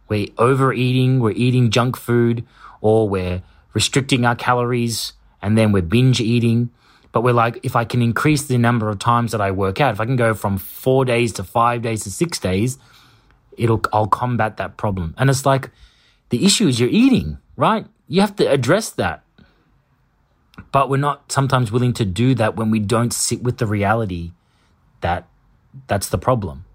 We're 0.08 0.28
overeating, 0.38 1.20
we're 1.20 1.32
eating 1.32 1.70
junk 1.70 1.98
food, 1.98 2.46
or 2.80 3.10
we're 3.10 3.42
restricting 3.74 4.26
our 4.26 4.36
calories 4.36 5.14
and 5.42 5.58
then 5.58 5.72
we're 5.72 5.82
binge 5.82 6.22
eating 6.22 6.70
but 7.18 7.22
we're 7.22 7.34
like, 7.34 7.60
if 7.64 7.76
I 7.76 7.84
can 7.84 8.04
increase 8.04 8.46
the 8.46 8.60
number 8.60 8.90
of 8.90 9.00
times 9.00 9.32
that 9.32 9.42
I 9.42 9.50
work 9.50 9.82
out, 9.82 9.92
if 9.92 10.00
I 10.00 10.06
can 10.06 10.18
go 10.18 10.36
from 10.36 10.60
four 10.60 11.04
days 11.04 11.34
to 11.34 11.44
five 11.44 11.82
days 11.82 12.04
to 12.04 12.12
six 12.12 12.38
days, 12.38 12.78
it'll, 13.58 13.82
I'll 13.92 14.06
combat 14.06 14.58
that 14.58 14.78
problem. 14.78 15.16
And 15.18 15.28
it's 15.28 15.44
like, 15.44 15.72
the 16.30 16.46
issue 16.46 16.68
is 16.68 16.80
you're 16.80 16.90
eating, 16.90 17.40
right? 17.56 17.88
You 18.08 18.22
have 18.22 18.36
to 18.36 18.46
address 18.46 18.92
that. 18.92 19.24
But 20.72 20.90
we're 20.90 20.98
not 20.98 21.32
sometimes 21.32 21.72
willing 21.72 21.94
to 21.94 22.06
do 22.06 22.36
that 22.36 22.56
when 22.56 22.72
we 22.72 22.80
don't 22.80 23.14
sit 23.14 23.42
with 23.42 23.58
the 23.58 23.66
reality 23.66 24.32
that 25.02 25.28
that's 25.88 26.10
the 26.10 26.18
problem. 26.18 26.66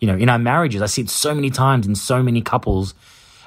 You 0.00 0.08
know, 0.08 0.16
in 0.16 0.28
our 0.28 0.38
marriages, 0.38 0.82
I 0.82 0.86
see 0.86 1.02
it 1.02 1.10
so 1.10 1.34
many 1.34 1.50
times 1.50 1.86
in 1.86 1.94
so 1.94 2.22
many 2.22 2.42
couples 2.42 2.94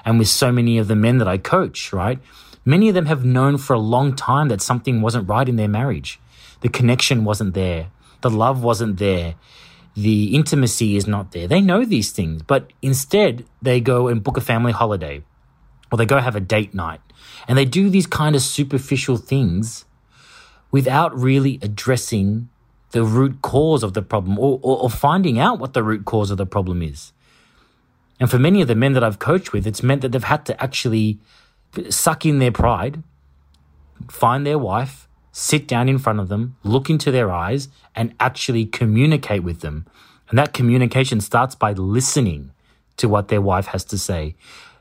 and 0.05 0.17
with 0.19 0.29
so 0.29 0.51
many 0.51 0.77
of 0.77 0.87
the 0.87 0.95
men 0.95 1.17
that 1.17 1.27
I 1.27 1.37
coach, 1.37 1.91
right? 1.91 2.19
Many 2.63 2.89
of 2.89 2.95
them 2.95 3.07
have 3.07 3.25
known 3.25 3.57
for 3.57 3.73
a 3.73 3.79
long 3.79 4.15
time 4.15 4.47
that 4.47 4.61
something 4.61 5.01
wasn't 5.01 5.27
right 5.29 5.47
in 5.47 5.55
their 5.55 5.67
marriage. 5.67 6.19
The 6.61 6.69
connection 6.69 7.25
wasn't 7.25 7.53
there. 7.53 7.87
The 8.21 8.29
love 8.29 8.63
wasn't 8.63 8.97
there. 8.97 9.35
The 9.95 10.35
intimacy 10.35 10.95
is 10.95 11.07
not 11.07 11.31
there. 11.31 11.47
They 11.47 11.61
know 11.61 11.85
these 11.85 12.11
things, 12.11 12.41
but 12.41 12.71
instead 12.81 13.45
they 13.61 13.79
go 13.79 14.07
and 14.07 14.23
book 14.23 14.37
a 14.37 14.41
family 14.41 14.71
holiday 14.71 15.23
or 15.91 15.97
they 15.97 16.05
go 16.05 16.19
have 16.19 16.35
a 16.35 16.39
date 16.39 16.73
night 16.73 17.01
and 17.47 17.57
they 17.57 17.65
do 17.65 17.89
these 17.89 18.07
kind 18.07 18.35
of 18.35 18.41
superficial 18.41 19.17
things 19.17 19.85
without 20.71 21.17
really 21.17 21.59
addressing 21.61 22.49
the 22.91 23.03
root 23.03 23.41
cause 23.41 23.83
of 23.83 23.93
the 23.93 24.01
problem 24.01 24.39
or, 24.39 24.59
or, 24.61 24.83
or, 24.83 24.89
finding 24.89 25.37
out 25.37 25.59
what 25.59 25.73
the 25.73 25.83
root 25.83 26.05
cause 26.05 26.31
of 26.31 26.37
the 26.37 26.45
problem 26.45 26.81
is. 26.81 27.11
And 28.19 28.31
for 28.31 28.39
many 28.39 28.61
of 28.61 28.67
the 28.67 28.75
men 28.75 28.93
that 28.93 29.03
I've 29.03 29.19
coached 29.19 29.51
with, 29.51 29.67
it's 29.67 29.83
meant 29.83 30.01
that 30.01 30.13
they've 30.13 30.23
had 30.23 30.45
to 30.45 30.63
actually 30.63 31.19
suck 31.89 32.25
in 32.25 32.39
their 32.39 32.51
pride, 32.51 33.03
find 34.09 34.45
their 34.45 34.57
wife, 34.57 35.09
sit 35.31 35.67
down 35.67 35.89
in 35.89 35.97
front 35.97 36.19
of 36.21 36.29
them, 36.29 36.55
look 36.63 36.89
into 36.89 37.11
their 37.11 37.29
eyes, 37.31 37.67
and 37.93 38.15
actually 38.19 38.65
communicate 38.65 39.43
with 39.43 39.59
them. 39.59 39.85
And 40.29 40.39
that 40.39 40.53
communication 40.53 41.19
starts 41.19 41.55
by 41.55 41.73
listening 41.73 42.51
to 42.97 43.09
what 43.09 43.27
their 43.27 43.41
wife 43.41 43.67
has 43.67 43.83
to 43.85 43.97
say. 43.97 44.35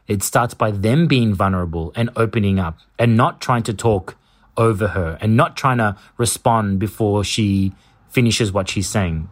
It 0.07 0.23
starts 0.23 0.55
by 0.55 0.71
them 0.71 1.07
being 1.07 1.35
vulnerable 1.35 1.93
and 1.97 2.11
opening 2.17 2.59
up 2.59 2.79
and 2.99 3.17
not 3.17 3.41
trying 3.41 3.63
to 3.65 3.75
talk 3.75 4.17
over 4.57 4.89
her 4.89 5.19
and 5.21 5.37
not 5.37 5.57
trying 5.57 5.79
to 5.79 5.97
respond 6.17 6.79
before 6.79 7.25
she 7.25 7.73
finishes 8.09 8.53
what 8.53 8.69
she's 8.69 8.89
saying, 8.89 9.29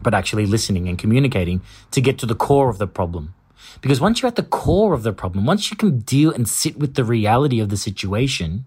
but 0.00 0.14
actually 0.14 0.46
listening 0.46 0.88
and 0.88 0.98
communicating 0.98 1.60
to 1.90 2.00
get 2.00 2.18
to 2.18 2.26
the 2.26 2.34
core 2.34 2.68
of 2.68 2.78
the 2.78 2.86
problem. 2.86 3.34
Because 3.80 4.00
once 4.00 4.22
you're 4.22 4.28
at 4.28 4.36
the 4.36 4.42
core 4.42 4.94
of 4.94 5.02
the 5.02 5.12
problem, 5.12 5.44
once 5.44 5.70
you 5.70 5.76
can 5.76 5.98
deal 6.00 6.30
and 6.30 6.48
sit 6.48 6.78
with 6.78 6.94
the 6.94 7.04
reality 7.04 7.60
of 7.60 7.68
the 7.68 7.76
situation, 7.76 8.64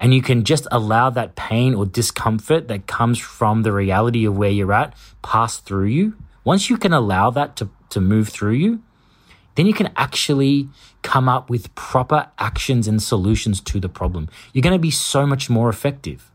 and 0.00 0.14
you 0.14 0.22
can 0.22 0.44
just 0.44 0.66
allow 0.72 1.10
that 1.10 1.36
pain 1.36 1.74
or 1.74 1.84
discomfort 1.84 2.68
that 2.68 2.86
comes 2.86 3.18
from 3.18 3.62
the 3.62 3.72
reality 3.72 4.24
of 4.24 4.36
where 4.36 4.50
you're 4.50 4.72
at 4.72 4.94
pass 5.22 5.58
through 5.58 5.86
you. 5.86 6.16
Once 6.42 6.70
you 6.70 6.78
can 6.78 6.94
allow 6.94 7.30
that 7.30 7.54
to, 7.56 7.68
to 7.90 8.00
move 8.00 8.30
through 8.30 8.54
you, 8.54 8.82
then 9.54 9.66
you 9.66 9.74
can 9.74 9.90
actually 9.96 10.68
come 11.02 11.28
up 11.28 11.50
with 11.50 11.74
proper 11.74 12.28
actions 12.38 12.86
and 12.86 13.02
solutions 13.02 13.60
to 13.60 13.80
the 13.80 13.88
problem. 13.88 14.28
You're 14.52 14.62
going 14.62 14.74
to 14.74 14.78
be 14.78 14.90
so 14.90 15.26
much 15.26 15.50
more 15.50 15.68
effective. 15.68 16.30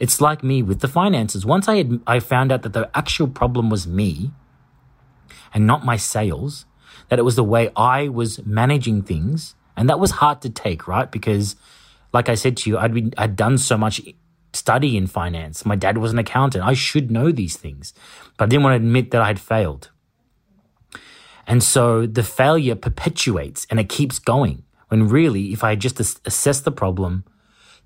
It's 0.00 0.20
like 0.20 0.42
me 0.42 0.62
with 0.62 0.80
the 0.80 0.88
finances. 0.88 1.44
Once 1.44 1.68
I 1.68 1.76
had, 1.76 2.00
I 2.06 2.18
found 2.18 2.50
out 2.50 2.62
that 2.62 2.72
the 2.72 2.90
actual 2.94 3.28
problem 3.28 3.70
was 3.70 3.86
me 3.86 4.32
and 5.54 5.66
not 5.66 5.84
my 5.84 5.96
sales, 5.96 6.64
that 7.08 7.18
it 7.18 7.22
was 7.22 7.36
the 7.36 7.44
way 7.44 7.70
I 7.76 8.08
was 8.08 8.44
managing 8.44 9.02
things. 9.02 9.54
And 9.76 9.88
that 9.88 10.00
was 10.00 10.12
hard 10.12 10.40
to 10.42 10.50
take, 10.50 10.88
right? 10.88 11.10
Because 11.10 11.56
like 12.12 12.28
I 12.28 12.34
said 12.34 12.56
to 12.58 12.70
you, 12.70 12.78
I'd 12.78 12.94
been, 12.94 13.12
I'd 13.16 13.36
done 13.36 13.58
so 13.58 13.76
much 13.76 14.00
study 14.52 14.96
in 14.96 15.06
finance. 15.06 15.64
My 15.64 15.76
dad 15.76 15.98
was 15.98 16.12
an 16.12 16.18
accountant. 16.18 16.64
I 16.64 16.74
should 16.74 17.10
know 17.10 17.32
these 17.32 17.56
things, 17.56 17.94
but 18.36 18.44
I 18.44 18.48
didn't 18.48 18.64
want 18.64 18.72
to 18.72 18.84
admit 18.84 19.10
that 19.12 19.22
I 19.22 19.28
had 19.28 19.40
failed. 19.40 19.91
And 21.46 21.62
so 21.62 22.06
the 22.06 22.22
failure 22.22 22.74
perpetuates 22.74 23.66
and 23.70 23.80
it 23.80 23.88
keeps 23.88 24.18
going. 24.18 24.64
When 24.88 25.08
really, 25.08 25.52
if 25.52 25.64
I 25.64 25.74
just 25.74 26.00
assess 26.00 26.60
the 26.60 26.70
problem, 26.70 27.24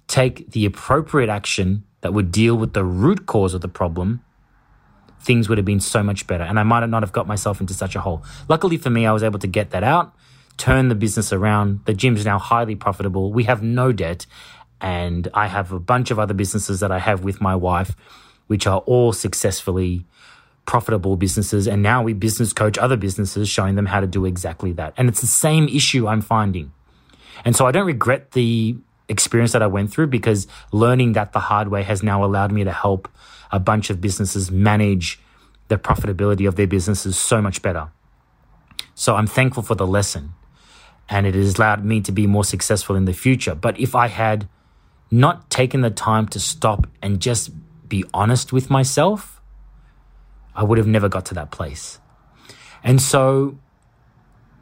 take 0.09 0.51
the 0.51 0.65
appropriate 0.65 1.29
action 1.31 1.85
that 2.01 2.13
would 2.13 2.33
deal 2.33 2.57
with 2.57 2.73
the 2.73 2.85
root 2.85 3.27
cause 3.27 3.55
of 3.55 3.61
the 3.61 3.69
problem, 3.69 4.23
things 5.21 5.49
would 5.49 5.59
have 5.59 5.65
been 5.65 5.81
so 5.81 6.03
much 6.03 6.27
better. 6.27 6.45
And 6.45 6.59
I 6.59 6.65
might 6.65 6.87
not 6.89 7.03
have 7.03 7.13
got 7.13 7.27
myself 7.27 7.61
into 7.61 7.75
such 7.75 7.95
a 7.95 8.01
hole. 8.01 8.25
Luckily 8.49 8.77
for 8.77 8.91
me, 8.91 9.07
I 9.07 9.13
was 9.13 9.23
able 9.23 9.39
to 9.39 9.47
get 9.47 9.71
that 9.71 9.85
out 9.85 10.15
turn 10.57 10.89
the 10.89 10.95
business 10.95 11.33
around. 11.33 11.81
The 11.85 11.95
gym's 11.95 12.25
now 12.25 12.39
highly 12.39 12.75
profitable. 12.75 13.33
We 13.33 13.45
have 13.45 13.63
no 13.63 13.93
debt. 13.93 14.27
And 14.81 15.29
I 15.35 15.47
have 15.47 15.73
a 15.73 15.81
bunch 15.81 16.11
of 16.11 16.19
other 16.19 16.35
businesses 16.35 16.81
that 16.81 16.93
I 16.93 16.99
have 16.99 17.25
with 17.25 17.41
my 17.41 17.55
wife, 17.55 17.97
which 18.47 18.67
are 18.67 18.81
all 18.81 19.13
successfully 19.13 20.05
profitable 20.67 21.17
businesses. 21.17 21.67
And 21.67 21.83
now 21.83 22.03
we 22.03 22.13
business 22.13 22.53
coach 22.53 22.77
other 22.77 22.97
businesses, 22.97 23.49
showing 23.49 23.77
them 23.77 23.87
how 23.87 24.01
to 24.01 24.07
do 24.07 24.25
exactly 24.27 24.73
that. 24.73 24.93
And 24.97 25.09
it's 25.09 25.21
the 25.21 25.27
same 25.27 25.69
issue 25.69 26.07
I'm 26.07 26.21
finding. 26.21 26.73
And 27.45 27.57
so 27.57 27.67
I 27.67 27.73
don't 27.73 27.87
regret 27.87 28.33
the 28.33 28.77
experience 29.09 29.53
that 29.53 29.63
I 29.63 29.69
went 29.69 29.93
through 29.93 30.09
because 30.09 30.49
learning 30.73 31.13
that 31.13 31.33
the 31.33 31.39
hard 31.41 31.69
way 31.69 31.85
has 31.85 32.03
now 32.03 32.25
allowed 32.25 32.53
me 32.53 32.65
to 32.65 32.73
help 32.73 33.09
a 33.53 33.61
bunch 33.61 33.89
of 33.91 34.01
businesses 34.01 34.51
manage 34.51 35.21
the 35.69 35.79
profitability 35.79 36.47
of 36.49 36.57
their 36.57 36.67
businesses 36.67 37.17
so 37.17 37.41
much 37.41 37.63
better. 37.63 37.89
So 38.95 39.15
I'm 39.15 39.27
thankful 39.27 39.63
for 39.63 39.75
the 39.77 39.87
lesson. 39.87 40.35
and 41.09 41.27
it 41.27 41.35
has 41.35 41.57
allowed 41.57 41.85
me 41.85 42.01
to 42.01 42.13
be 42.13 42.27
more 42.27 42.45
successful 42.45 42.97
in 42.97 43.05
the 43.05 43.13
future. 43.13 43.55
But 43.55 43.79
if 43.79 43.95
I 43.95 44.09
had 44.09 44.49
not 45.11 45.51
taken 45.51 45.83
the 45.83 45.91
time 45.91 46.27
to 46.29 46.41
stop 46.41 46.87
and 47.01 47.21
just 47.21 47.51
be 47.89 48.05
honest 48.13 48.53
with 48.53 48.71
myself, 48.71 49.36
I 50.57 50.65
would 50.65 50.79
have 50.79 50.87
never 50.87 51.09
got 51.09 51.27
to 51.27 51.35
that 51.35 51.51
place. 51.51 52.01
And 52.83 53.01
so 53.01 53.59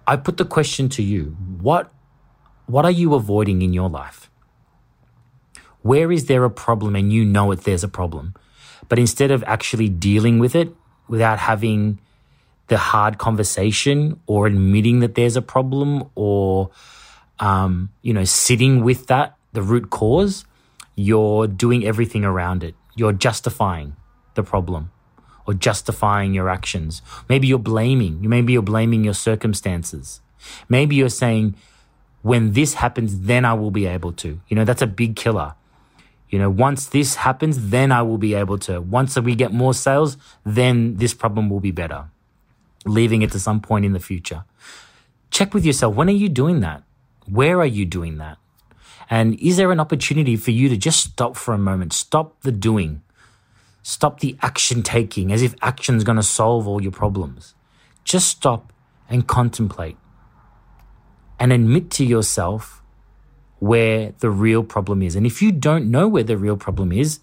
I 0.06 0.16
put 0.16 0.36
the 0.36 0.44
question 0.44 0.88
to 0.90 1.02
you 1.02 1.36
what, 1.60 1.92
what 2.66 2.84
are 2.84 2.90
you 2.90 3.14
avoiding 3.14 3.62
in 3.62 3.72
your 3.72 3.88
life? 3.88 4.28
Where 5.82 6.10
is 6.10 6.26
there 6.26 6.44
a 6.44 6.50
problem 6.50 6.96
and 6.96 7.12
you 7.12 7.24
know 7.24 7.52
it 7.52 7.60
there's 7.60 7.84
a 7.84 7.88
problem? 7.88 8.34
But 8.88 8.98
instead 8.98 9.30
of 9.30 9.44
actually 9.44 9.88
dealing 9.88 10.38
with 10.38 10.54
it 10.54 10.74
without 11.08 11.38
having 11.38 12.00
the 12.68 12.78
hard 12.78 13.18
conversation 13.18 14.20
or 14.26 14.46
admitting 14.46 15.00
that 15.00 15.14
there's 15.14 15.36
a 15.36 15.42
problem 15.42 16.10
or, 16.14 16.70
um, 17.38 17.90
you 18.02 18.12
know, 18.12 18.24
sitting 18.24 18.82
with 18.82 19.06
that, 19.06 19.36
the 19.52 19.62
root 19.62 19.90
cause, 19.90 20.44
you're 20.96 21.46
doing 21.46 21.84
everything 21.84 22.24
around 22.24 22.64
it. 22.64 22.74
You're 22.96 23.12
justifying 23.12 23.96
the 24.34 24.42
problem 24.42 24.90
or 25.46 25.54
justifying 25.54 26.34
your 26.34 26.48
actions. 26.48 27.02
Maybe 27.28 27.46
you're 27.46 27.58
blaming. 27.58 28.28
Maybe 28.28 28.52
you're 28.52 28.62
blaming 28.62 29.04
your 29.04 29.14
circumstances. 29.14 30.20
Maybe 30.68 30.96
you're 30.96 31.08
saying, 31.08 31.54
when 32.22 32.52
this 32.52 32.74
happens, 32.74 33.20
then 33.20 33.44
I 33.44 33.54
will 33.54 33.70
be 33.70 33.86
able 33.86 34.12
to. 34.14 34.40
You 34.48 34.56
know, 34.56 34.64
that's 34.64 34.82
a 34.82 34.86
big 34.86 35.16
killer. 35.16 35.54
You 36.30 36.38
know, 36.38 36.50
once 36.50 36.86
this 36.86 37.16
happens, 37.16 37.70
then 37.70 37.92
I 37.92 38.02
will 38.02 38.18
be 38.18 38.34
able 38.34 38.58
to. 38.60 38.80
Once 38.80 39.18
we 39.18 39.34
get 39.34 39.52
more 39.52 39.74
sales, 39.74 40.16
then 40.44 40.96
this 40.96 41.14
problem 41.14 41.50
will 41.50 41.60
be 41.60 41.70
better 41.70 42.06
leaving 42.84 43.22
it 43.22 43.32
to 43.32 43.40
some 43.40 43.60
point 43.60 43.84
in 43.84 43.92
the 43.92 44.00
future. 44.00 44.44
Check 45.30 45.54
with 45.54 45.64
yourself. 45.64 45.94
When 45.94 46.08
are 46.08 46.12
you 46.12 46.28
doing 46.28 46.60
that? 46.60 46.82
Where 47.26 47.60
are 47.60 47.66
you 47.66 47.84
doing 47.84 48.18
that? 48.18 48.38
And 49.10 49.38
is 49.40 49.56
there 49.56 49.72
an 49.72 49.80
opportunity 49.80 50.36
for 50.36 50.50
you 50.50 50.68
to 50.68 50.76
just 50.76 51.00
stop 51.00 51.36
for 51.36 51.54
a 51.54 51.58
moment? 51.58 51.92
Stop 51.92 52.40
the 52.42 52.52
doing. 52.52 53.02
Stop 53.86 54.20
the 54.20 54.34
action 54.40 54.82
taking 54.82 55.30
as 55.30 55.42
if 55.42 55.54
action 55.60 55.94
is 55.94 56.04
going 56.04 56.16
to 56.16 56.22
solve 56.22 56.66
all 56.66 56.82
your 56.82 56.90
problems. 56.90 57.54
Just 58.02 58.28
stop 58.28 58.72
and 59.10 59.26
contemplate 59.26 59.98
and 61.38 61.52
admit 61.52 61.90
to 61.90 62.04
yourself 62.04 62.82
where 63.58 64.14
the 64.20 64.30
real 64.30 64.64
problem 64.64 65.02
is. 65.02 65.14
And 65.14 65.26
if 65.26 65.42
you 65.42 65.52
don't 65.52 65.90
know 65.90 66.08
where 66.08 66.22
the 66.22 66.38
real 66.38 66.56
problem 66.56 66.92
is, 66.92 67.20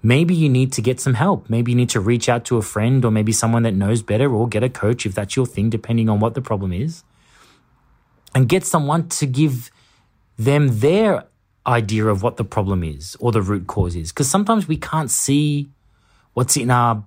maybe 0.00 0.32
you 0.32 0.48
need 0.48 0.72
to 0.74 0.80
get 0.80 1.00
some 1.00 1.14
help. 1.14 1.50
Maybe 1.50 1.72
you 1.72 1.76
need 1.76 1.90
to 1.90 2.00
reach 2.00 2.28
out 2.28 2.44
to 2.44 2.56
a 2.56 2.62
friend 2.62 3.04
or 3.04 3.10
maybe 3.10 3.32
someone 3.32 3.64
that 3.64 3.74
knows 3.74 4.00
better 4.00 4.32
or 4.32 4.46
get 4.46 4.62
a 4.62 4.68
coach 4.68 5.06
if 5.06 5.14
that's 5.16 5.34
your 5.34 5.44
thing, 5.44 5.70
depending 5.70 6.08
on 6.08 6.20
what 6.20 6.34
the 6.34 6.40
problem 6.40 6.72
is. 6.72 7.02
And 8.32 8.48
get 8.48 8.64
someone 8.64 9.08
to 9.08 9.26
give 9.26 9.72
them 10.38 10.78
their 10.78 11.24
idea 11.68 12.06
of 12.06 12.22
what 12.22 12.38
the 12.38 12.44
problem 12.44 12.82
is 12.82 13.16
or 13.20 13.30
the 13.30 13.42
root 13.42 13.66
cause 13.66 13.94
is. 13.94 14.10
Because 14.10 14.28
sometimes 14.28 14.66
we 14.66 14.76
can't 14.76 15.10
see 15.10 15.68
what's 16.32 16.56
in 16.56 16.70
our 16.70 17.04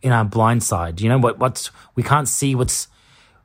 in 0.00 0.12
our 0.12 0.24
blind 0.24 0.62
side. 0.62 1.00
You 1.00 1.08
know 1.10 1.18
what 1.18 1.38
what's 1.38 1.70
we 1.94 2.02
can't 2.02 2.28
see 2.28 2.54
what's 2.54 2.88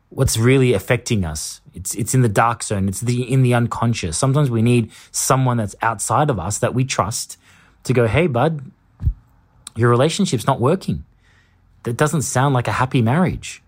what's 0.09 0.37
really 0.37 0.73
affecting 0.73 1.25
us. 1.25 1.61
It's 1.73 1.93
it's 1.95 2.15
in 2.15 2.21
the 2.21 2.29
dark 2.29 2.63
zone. 2.63 2.87
It's 2.87 3.01
the 3.01 3.21
in 3.31 3.43
the 3.43 3.53
unconscious. 3.53 4.17
Sometimes 4.17 4.49
we 4.49 4.61
need 4.61 4.91
someone 5.11 5.57
that's 5.57 5.75
outside 5.81 6.29
of 6.29 6.39
us 6.39 6.59
that 6.59 6.73
we 6.73 6.85
trust 6.85 7.37
to 7.83 7.93
go, 7.93 8.07
hey, 8.07 8.27
bud, 8.27 8.71
your 9.75 9.89
relationship's 9.89 10.47
not 10.47 10.59
working. 10.59 11.05
That 11.83 11.95
doesn't 11.95 12.23
sound 12.23 12.53
like 12.53 12.67
a 12.67 12.73
happy 12.73 13.01
marriage. 13.01 13.61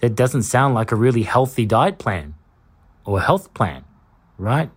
That 0.00 0.14
doesn't 0.14 0.42
sound 0.42 0.74
like 0.74 0.92
a 0.92 0.96
really 0.96 1.22
healthy 1.22 1.66
diet 1.66 1.98
plan 1.98 2.34
or 3.04 3.20
health 3.20 3.52
plan, 3.54 3.84
right? 4.38 4.70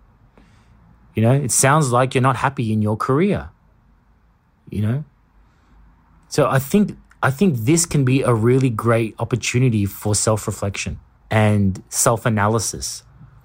You 1.15 1.21
know, 1.23 1.34
it 1.34 1.52
sounds 1.52 1.91
like 1.91 2.15
you're 2.15 2.21
not 2.21 2.38
happy 2.38 2.73
in 2.73 2.82
your 2.82 2.97
career, 2.97 3.49
you 4.69 4.82
know? 4.82 5.04
So 6.30 6.47
I 6.47 6.60
think 6.60 6.97
I 7.21 7.32
think 7.32 7.58
this 7.60 7.86
can 7.86 8.04
be 8.04 8.21
a 8.21 8.34
really 8.34 8.69
great 8.69 9.15
opportunity 9.19 9.86
for 9.86 10.15
self-reflection 10.15 10.99
and 11.30 11.82
self-analysis 11.89 13.04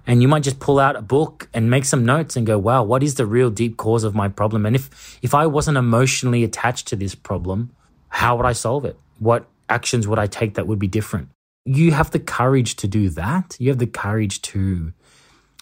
and 0.09 0.23
you 0.23 0.27
might 0.27 0.43
just 0.43 0.59
pull 0.59 0.79
out 0.79 0.97
a 0.97 1.03
book 1.03 1.51
and 1.53 1.69
make 1.69 1.85
some 1.85 2.07
notes 2.07 2.35
and 2.35 2.47
go, 2.47 2.57
wow, 2.59 2.83
what 2.83 3.03
is 3.03 3.17
the 3.17 3.27
real 3.27 3.51
deep 3.51 3.77
cause 3.77 4.05
of 4.05 4.15
my 4.15 4.27
problem? 4.27 4.65
And 4.65 4.75
if, 4.75 5.19
if 5.21 5.35
I 5.35 5.47
wasn't 5.47 5.77
emotionally 5.77 6.43
attached 6.45 6.89
to 6.89 6.97
this 6.97 7.15
problem, 7.15 7.73
how 8.09 8.35
would 8.39 8.47
I 8.47 8.55
solve 8.55 8.87
it? 8.87 8.99
What 9.19 9.47
actions 9.69 10.09
would 10.09 10.19
I 10.19 10.27
take 10.27 10.55
that 10.55 10.67
would 10.67 10.79
be 10.79 10.89
different? 10.89 11.29
You 11.67 11.93
have 11.93 12.11
the 12.11 12.19
courage 12.19 12.77
to 12.77 12.89
do 12.89 13.11
that. 13.11 13.55
You 13.61 13.69
have 13.69 13.77
the 13.77 13.87
courage 13.87 14.41
to 14.43 14.95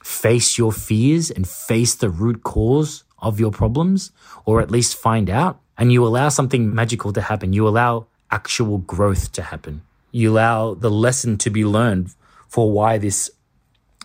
face 0.06 0.56
your 0.56 0.70
fears 0.70 1.32
and 1.32 1.48
face 1.48 1.96
the 1.96 2.08
root 2.08 2.44
cause 2.44 3.02
of 3.18 3.40
your 3.40 3.50
problems, 3.50 4.12
or 4.44 4.60
at 4.60 4.70
least 4.70 4.96
find 4.96 5.28
out. 5.28 5.58
And 5.76 5.92
you 5.92 6.06
allow 6.06 6.28
something 6.28 6.72
magical 6.72 7.12
to 7.12 7.20
happen. 7.20 7.52
You 7.52 7.66
allow 7.66 8.06
actual 8.30 8.78
growth 8.78 9.32
to 9.32 9.42
happen. 9.42 9.82
You 10.12 10.30
allow 10.30 10.74
the 10.74 10.90
lesson 10.90 11.38
to 11.38 11.50
be 11.50 11.64
learned 11.64 12.14
for 12.46 12.70
why 12.70 12.98
this 12.98 13.30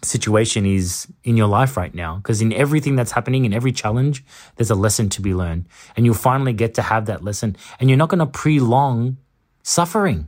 situation 0.02 0.66
is 0.66 1.08
in 1.24 1.38
your 1.38 1.48
life 1.48 1.78
right 1.78 1.94
now. 1.94 2.16
Because 2.16 2.42
in 2.42 2.52
everything 2.52 2.96
that's 2.96 3.12
happening, 3.12 3.46
in 3.46 3.54
every 3.54 3.72
challenge, 3.72 4.26
there's 4.56 4.72
a 4.72 4.76
lesson 4.76 5.08
to 5.10 5.22
be 5.22 5.36
learned. 5.36 5.66
And 5.96 6.04
you'll 6.04 6.16
finally 6.16 6.54
get 6.54 6.74
to 6.76 6.82
have 6.82 7.06
that 7.06 7.24
lesson. 7.24 7.56
And 7.80 7.92
you're 7.92 7.98
not 7.98 8.10
going 8.10 8.20
to 8.20 8.26
prolong 8.26 9.18
suffering. 9.62 10.28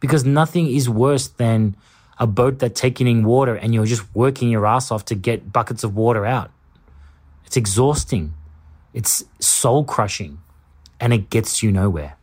Because 0.00 0.24
nothing 0.24 0.66
is 0.66 0.90
worse 0.90 1.28
than 1.28 1.76
a 2.18 2.26
boat 2.26 2.58
that's 2.58 2.80
taking 2.80 3.06
in 3.06 3.24
water 3.24 3.54
and 3.54 3.74
you're 3.74 3.86
just 3.86 4.04
working 4.14 4.50
your 4.50 4.66
ass 4.66 4.90
off 4.90 5.04
to 5.06 5.14
get 5.14 5.52
buckets 5.52 5.84
of 5.84 5.94
water 5.94 6.24
out. 6.24 6.50
It's 7.44 7.56
exhausting. 7.56 8.34
It's 8.94 9.24
soul 9.38 9.84
crushing. 9.84 10.38
And 10.98 11.12
it 11.12 11.28
gets 11.28 11.62
you 11.62 11.70
nowhere. 11.70 12.16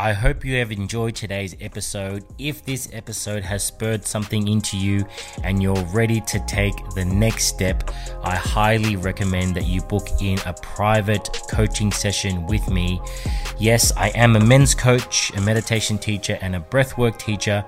I 0.00 0.12
hope 0.12 0.44
you 0.44 0.56
have 0.58 0.70
enjoyed 0.70 1.16
today's 1.16 1.56
episode. 1.60 2.24
If 2.38 2.64
this 2.64 2.88
episode 2.92 3.42
has 3.42 3.64
spurred 3.64 4.06
something 4.06 4.46
into 4.46 4.76
you 4.76 5.04
and 5.42 5.60
you're 5.60 5.84
ready 5.86 6.20
to 6.20 6.38
take 6.46 6.76
the 6.94 7.04
next 7.04 7.46
step, 7.46 7.90
I 8.22 8.36
highly 8.36 8.94
recommend 8.94 9.56
that 9.56 9.66
you 9.66 9.80
book 9.80 10.06
in 10.20 10.38
a 10.46 10.52
private 10.52 11.28
coaching 11.50 11.90
session 11.90 12.46
with 12.46 12.68
me. 12.70 13.00
Yes, 13.58 13.90
I 13.96 14.10
am 14.10 14.36
a 14.36 14.40
men's 14.40 14.72
coach, 14.72 15.32
a 15.36 15.40
meditation 15.40 15.98
teacher, 15.98 16.38
and 16.40 16.54
a 16.54 16.60
breathwork 16.60 17.18
teacher. 17.18 17.64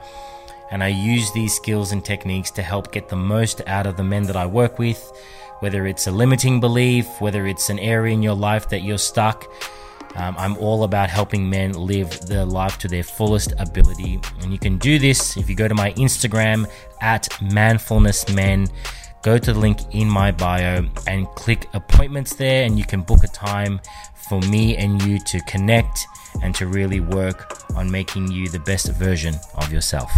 And 0.70 0.83
I 0.85 0.88
use 0.88 1.33
these 1.33 1.54
skills 1.54 1.92
and 1.92 2.04
techniques 2.04 2.50
to 2.52 2.62
help 2.62 2.92
get 2.92 3.09
the 3.09 3.16
most 3.16 3.61
out 3.66 3.87
of 3.87 3.96
the 3.96 4.04
men 4.04 4.24
that 4.24 4.37
I 4.37 4.46
work 4.46 4.78
with, 4.78 5.12
whether 5.61 5.87
it's 5.87 6.06
a 6.06 6.12
limiting 6.12 6.61
belief, 6.61 7.06
whether 7.20 7.46
it's 7.46 7.70
an 7.70 7.78
area 7.78 8.14
in 8.14 8.22
your 8.22 8.37
life 8.37 8.68
that 8.68 8.83
you're 8.83 8.98
stuck 8.98 9.46
um, 10.16 10.35
I'm 10.37 10.56
all 10.56 10.85
about 10.85 11.09
helping 11.09 11.48
men 11.48 11.72
live 11.72 12.20
their 12.26 12.44
life 12.44 12.78
to 12.78 12.88
their 12.88 13.02
fullest 13.02 13.52
ability. 13.59 14.20
And 14.42 14.52
you 14.52 14.59
can 14.59 14.76
do 14.78 14.98
this 14.98 15.37
if 15.37 15.48
you 15.48 15.54
go 15.54 15.68
to 15.68 15.74
my 15.74 15.92
Instagram 15.92 16.68
at 17.00 17.28
manfulnessmen. 17.40 18.70
Go 19.22 19.38
to 19.38 19.52
the 19.52 19.59
link 19.59 19.78
in 19.92 20.09
my 20.09 20.33
bio 20.33 20.87
and 21.06 21.26
click 21.35 21.68
appointments 21.74 22.35
there, 22.35 22.64
and 22.64 22.78
you 22.78 22.85
can 22.85 23.02
book 23.02 23.22
a 23.22 23.28
time 23.28 23.80
for 24.14 24.40
me 24.42 24.76
and 24.76 25.02
you 25.02 25.18
to 25.26 25.40
connect 25.40 26.06
and 26.42 26.54
to 26.54 26.66
really 26.66 27.00
work 27.00 27.62
on 27.76 27.90
making 27.90 28.30
you 28.30 28.48
the 28.48 28.61
best 28.61 28.90
version 28.92 29.35
of 29.56 29.72
yourself. 29.72 30.11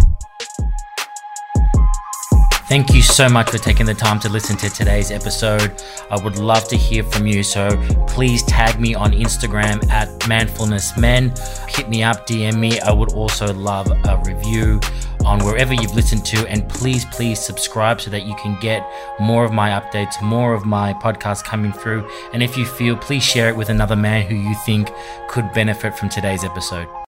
Thank 2.73 2.95
you 2.95 3.03
so 3.03 3.29
much 3.29 3.51
for 3.51 3.59
taking 3.59 3.85
the 3.85 3.93
time 3.93 4.19
to 4.21 4.31
listen 4.31 4.57
to 4.57 4.71
today's 4.71 5.11
episode. 5.11 5.83
I 6.11 6.19
would 6.25 6.39
love 6.39 6.69
to 6.69 6.77
hear 6.79 7.05
from 7.05 7.27
you. 7.27 7.43
So 7.43 7.69
please 8.09 8.43
tag 8.45 8.81
me 8.81 8.95
on 8.95 9.13
Instagram 9.13 9.87
at 9.91 10.09
manfulnessmen. 10.21 11.39
Hit 11.69 11.91
me 11.91 12.03
up, 12.03 12.27
DM 12.27 12.59
me. 12.59 12.81
I 12.81 12.91
would 12.91 13.13
also 13.13 13.53
love 13.53 13.93
a 14.07 14.23
review 14.25 14.81
on 15.27 15.45
wherever 15.45 15.75
you've 15.75 15.95
listened 15.95 16.25
to. 16.25 16.49
And 16.49 16.67
please, 16.67 17.05
please 17.13 17.39
subscribe 17.39 18.01
so 18.01 18.11
that 18.11 18.25
you 18.25 18.35
can 18.37 18.59
get 18.63 18.91
more 19.21 19.45
of 19.45 19.53
my 19.53 19.79
updates, 19.79 20.23
more 20.23 20.55
of 20.55 20.65
my 20.65 20.95
podcasts 20.95 21.45
coming 21.45 21.75
through. 21.75 22.09
And 22.33 22.43
if 22.43 22.57
you 22.57 22.65
feel, 22.65 22.97
please 22.97 23.23
share 23.23 23.51
it 23.51 23.57
with 23.57 23.69
another 23.69 23.97
man 23.97 24.25
who 24.25 24.35
you 24.35 24.55
think 24.65 24.91
could 25.29 25.53
benefit 25.53 25.95
from 25.95 26.09
today's 26.09 26.43
episode. 26.43 26.89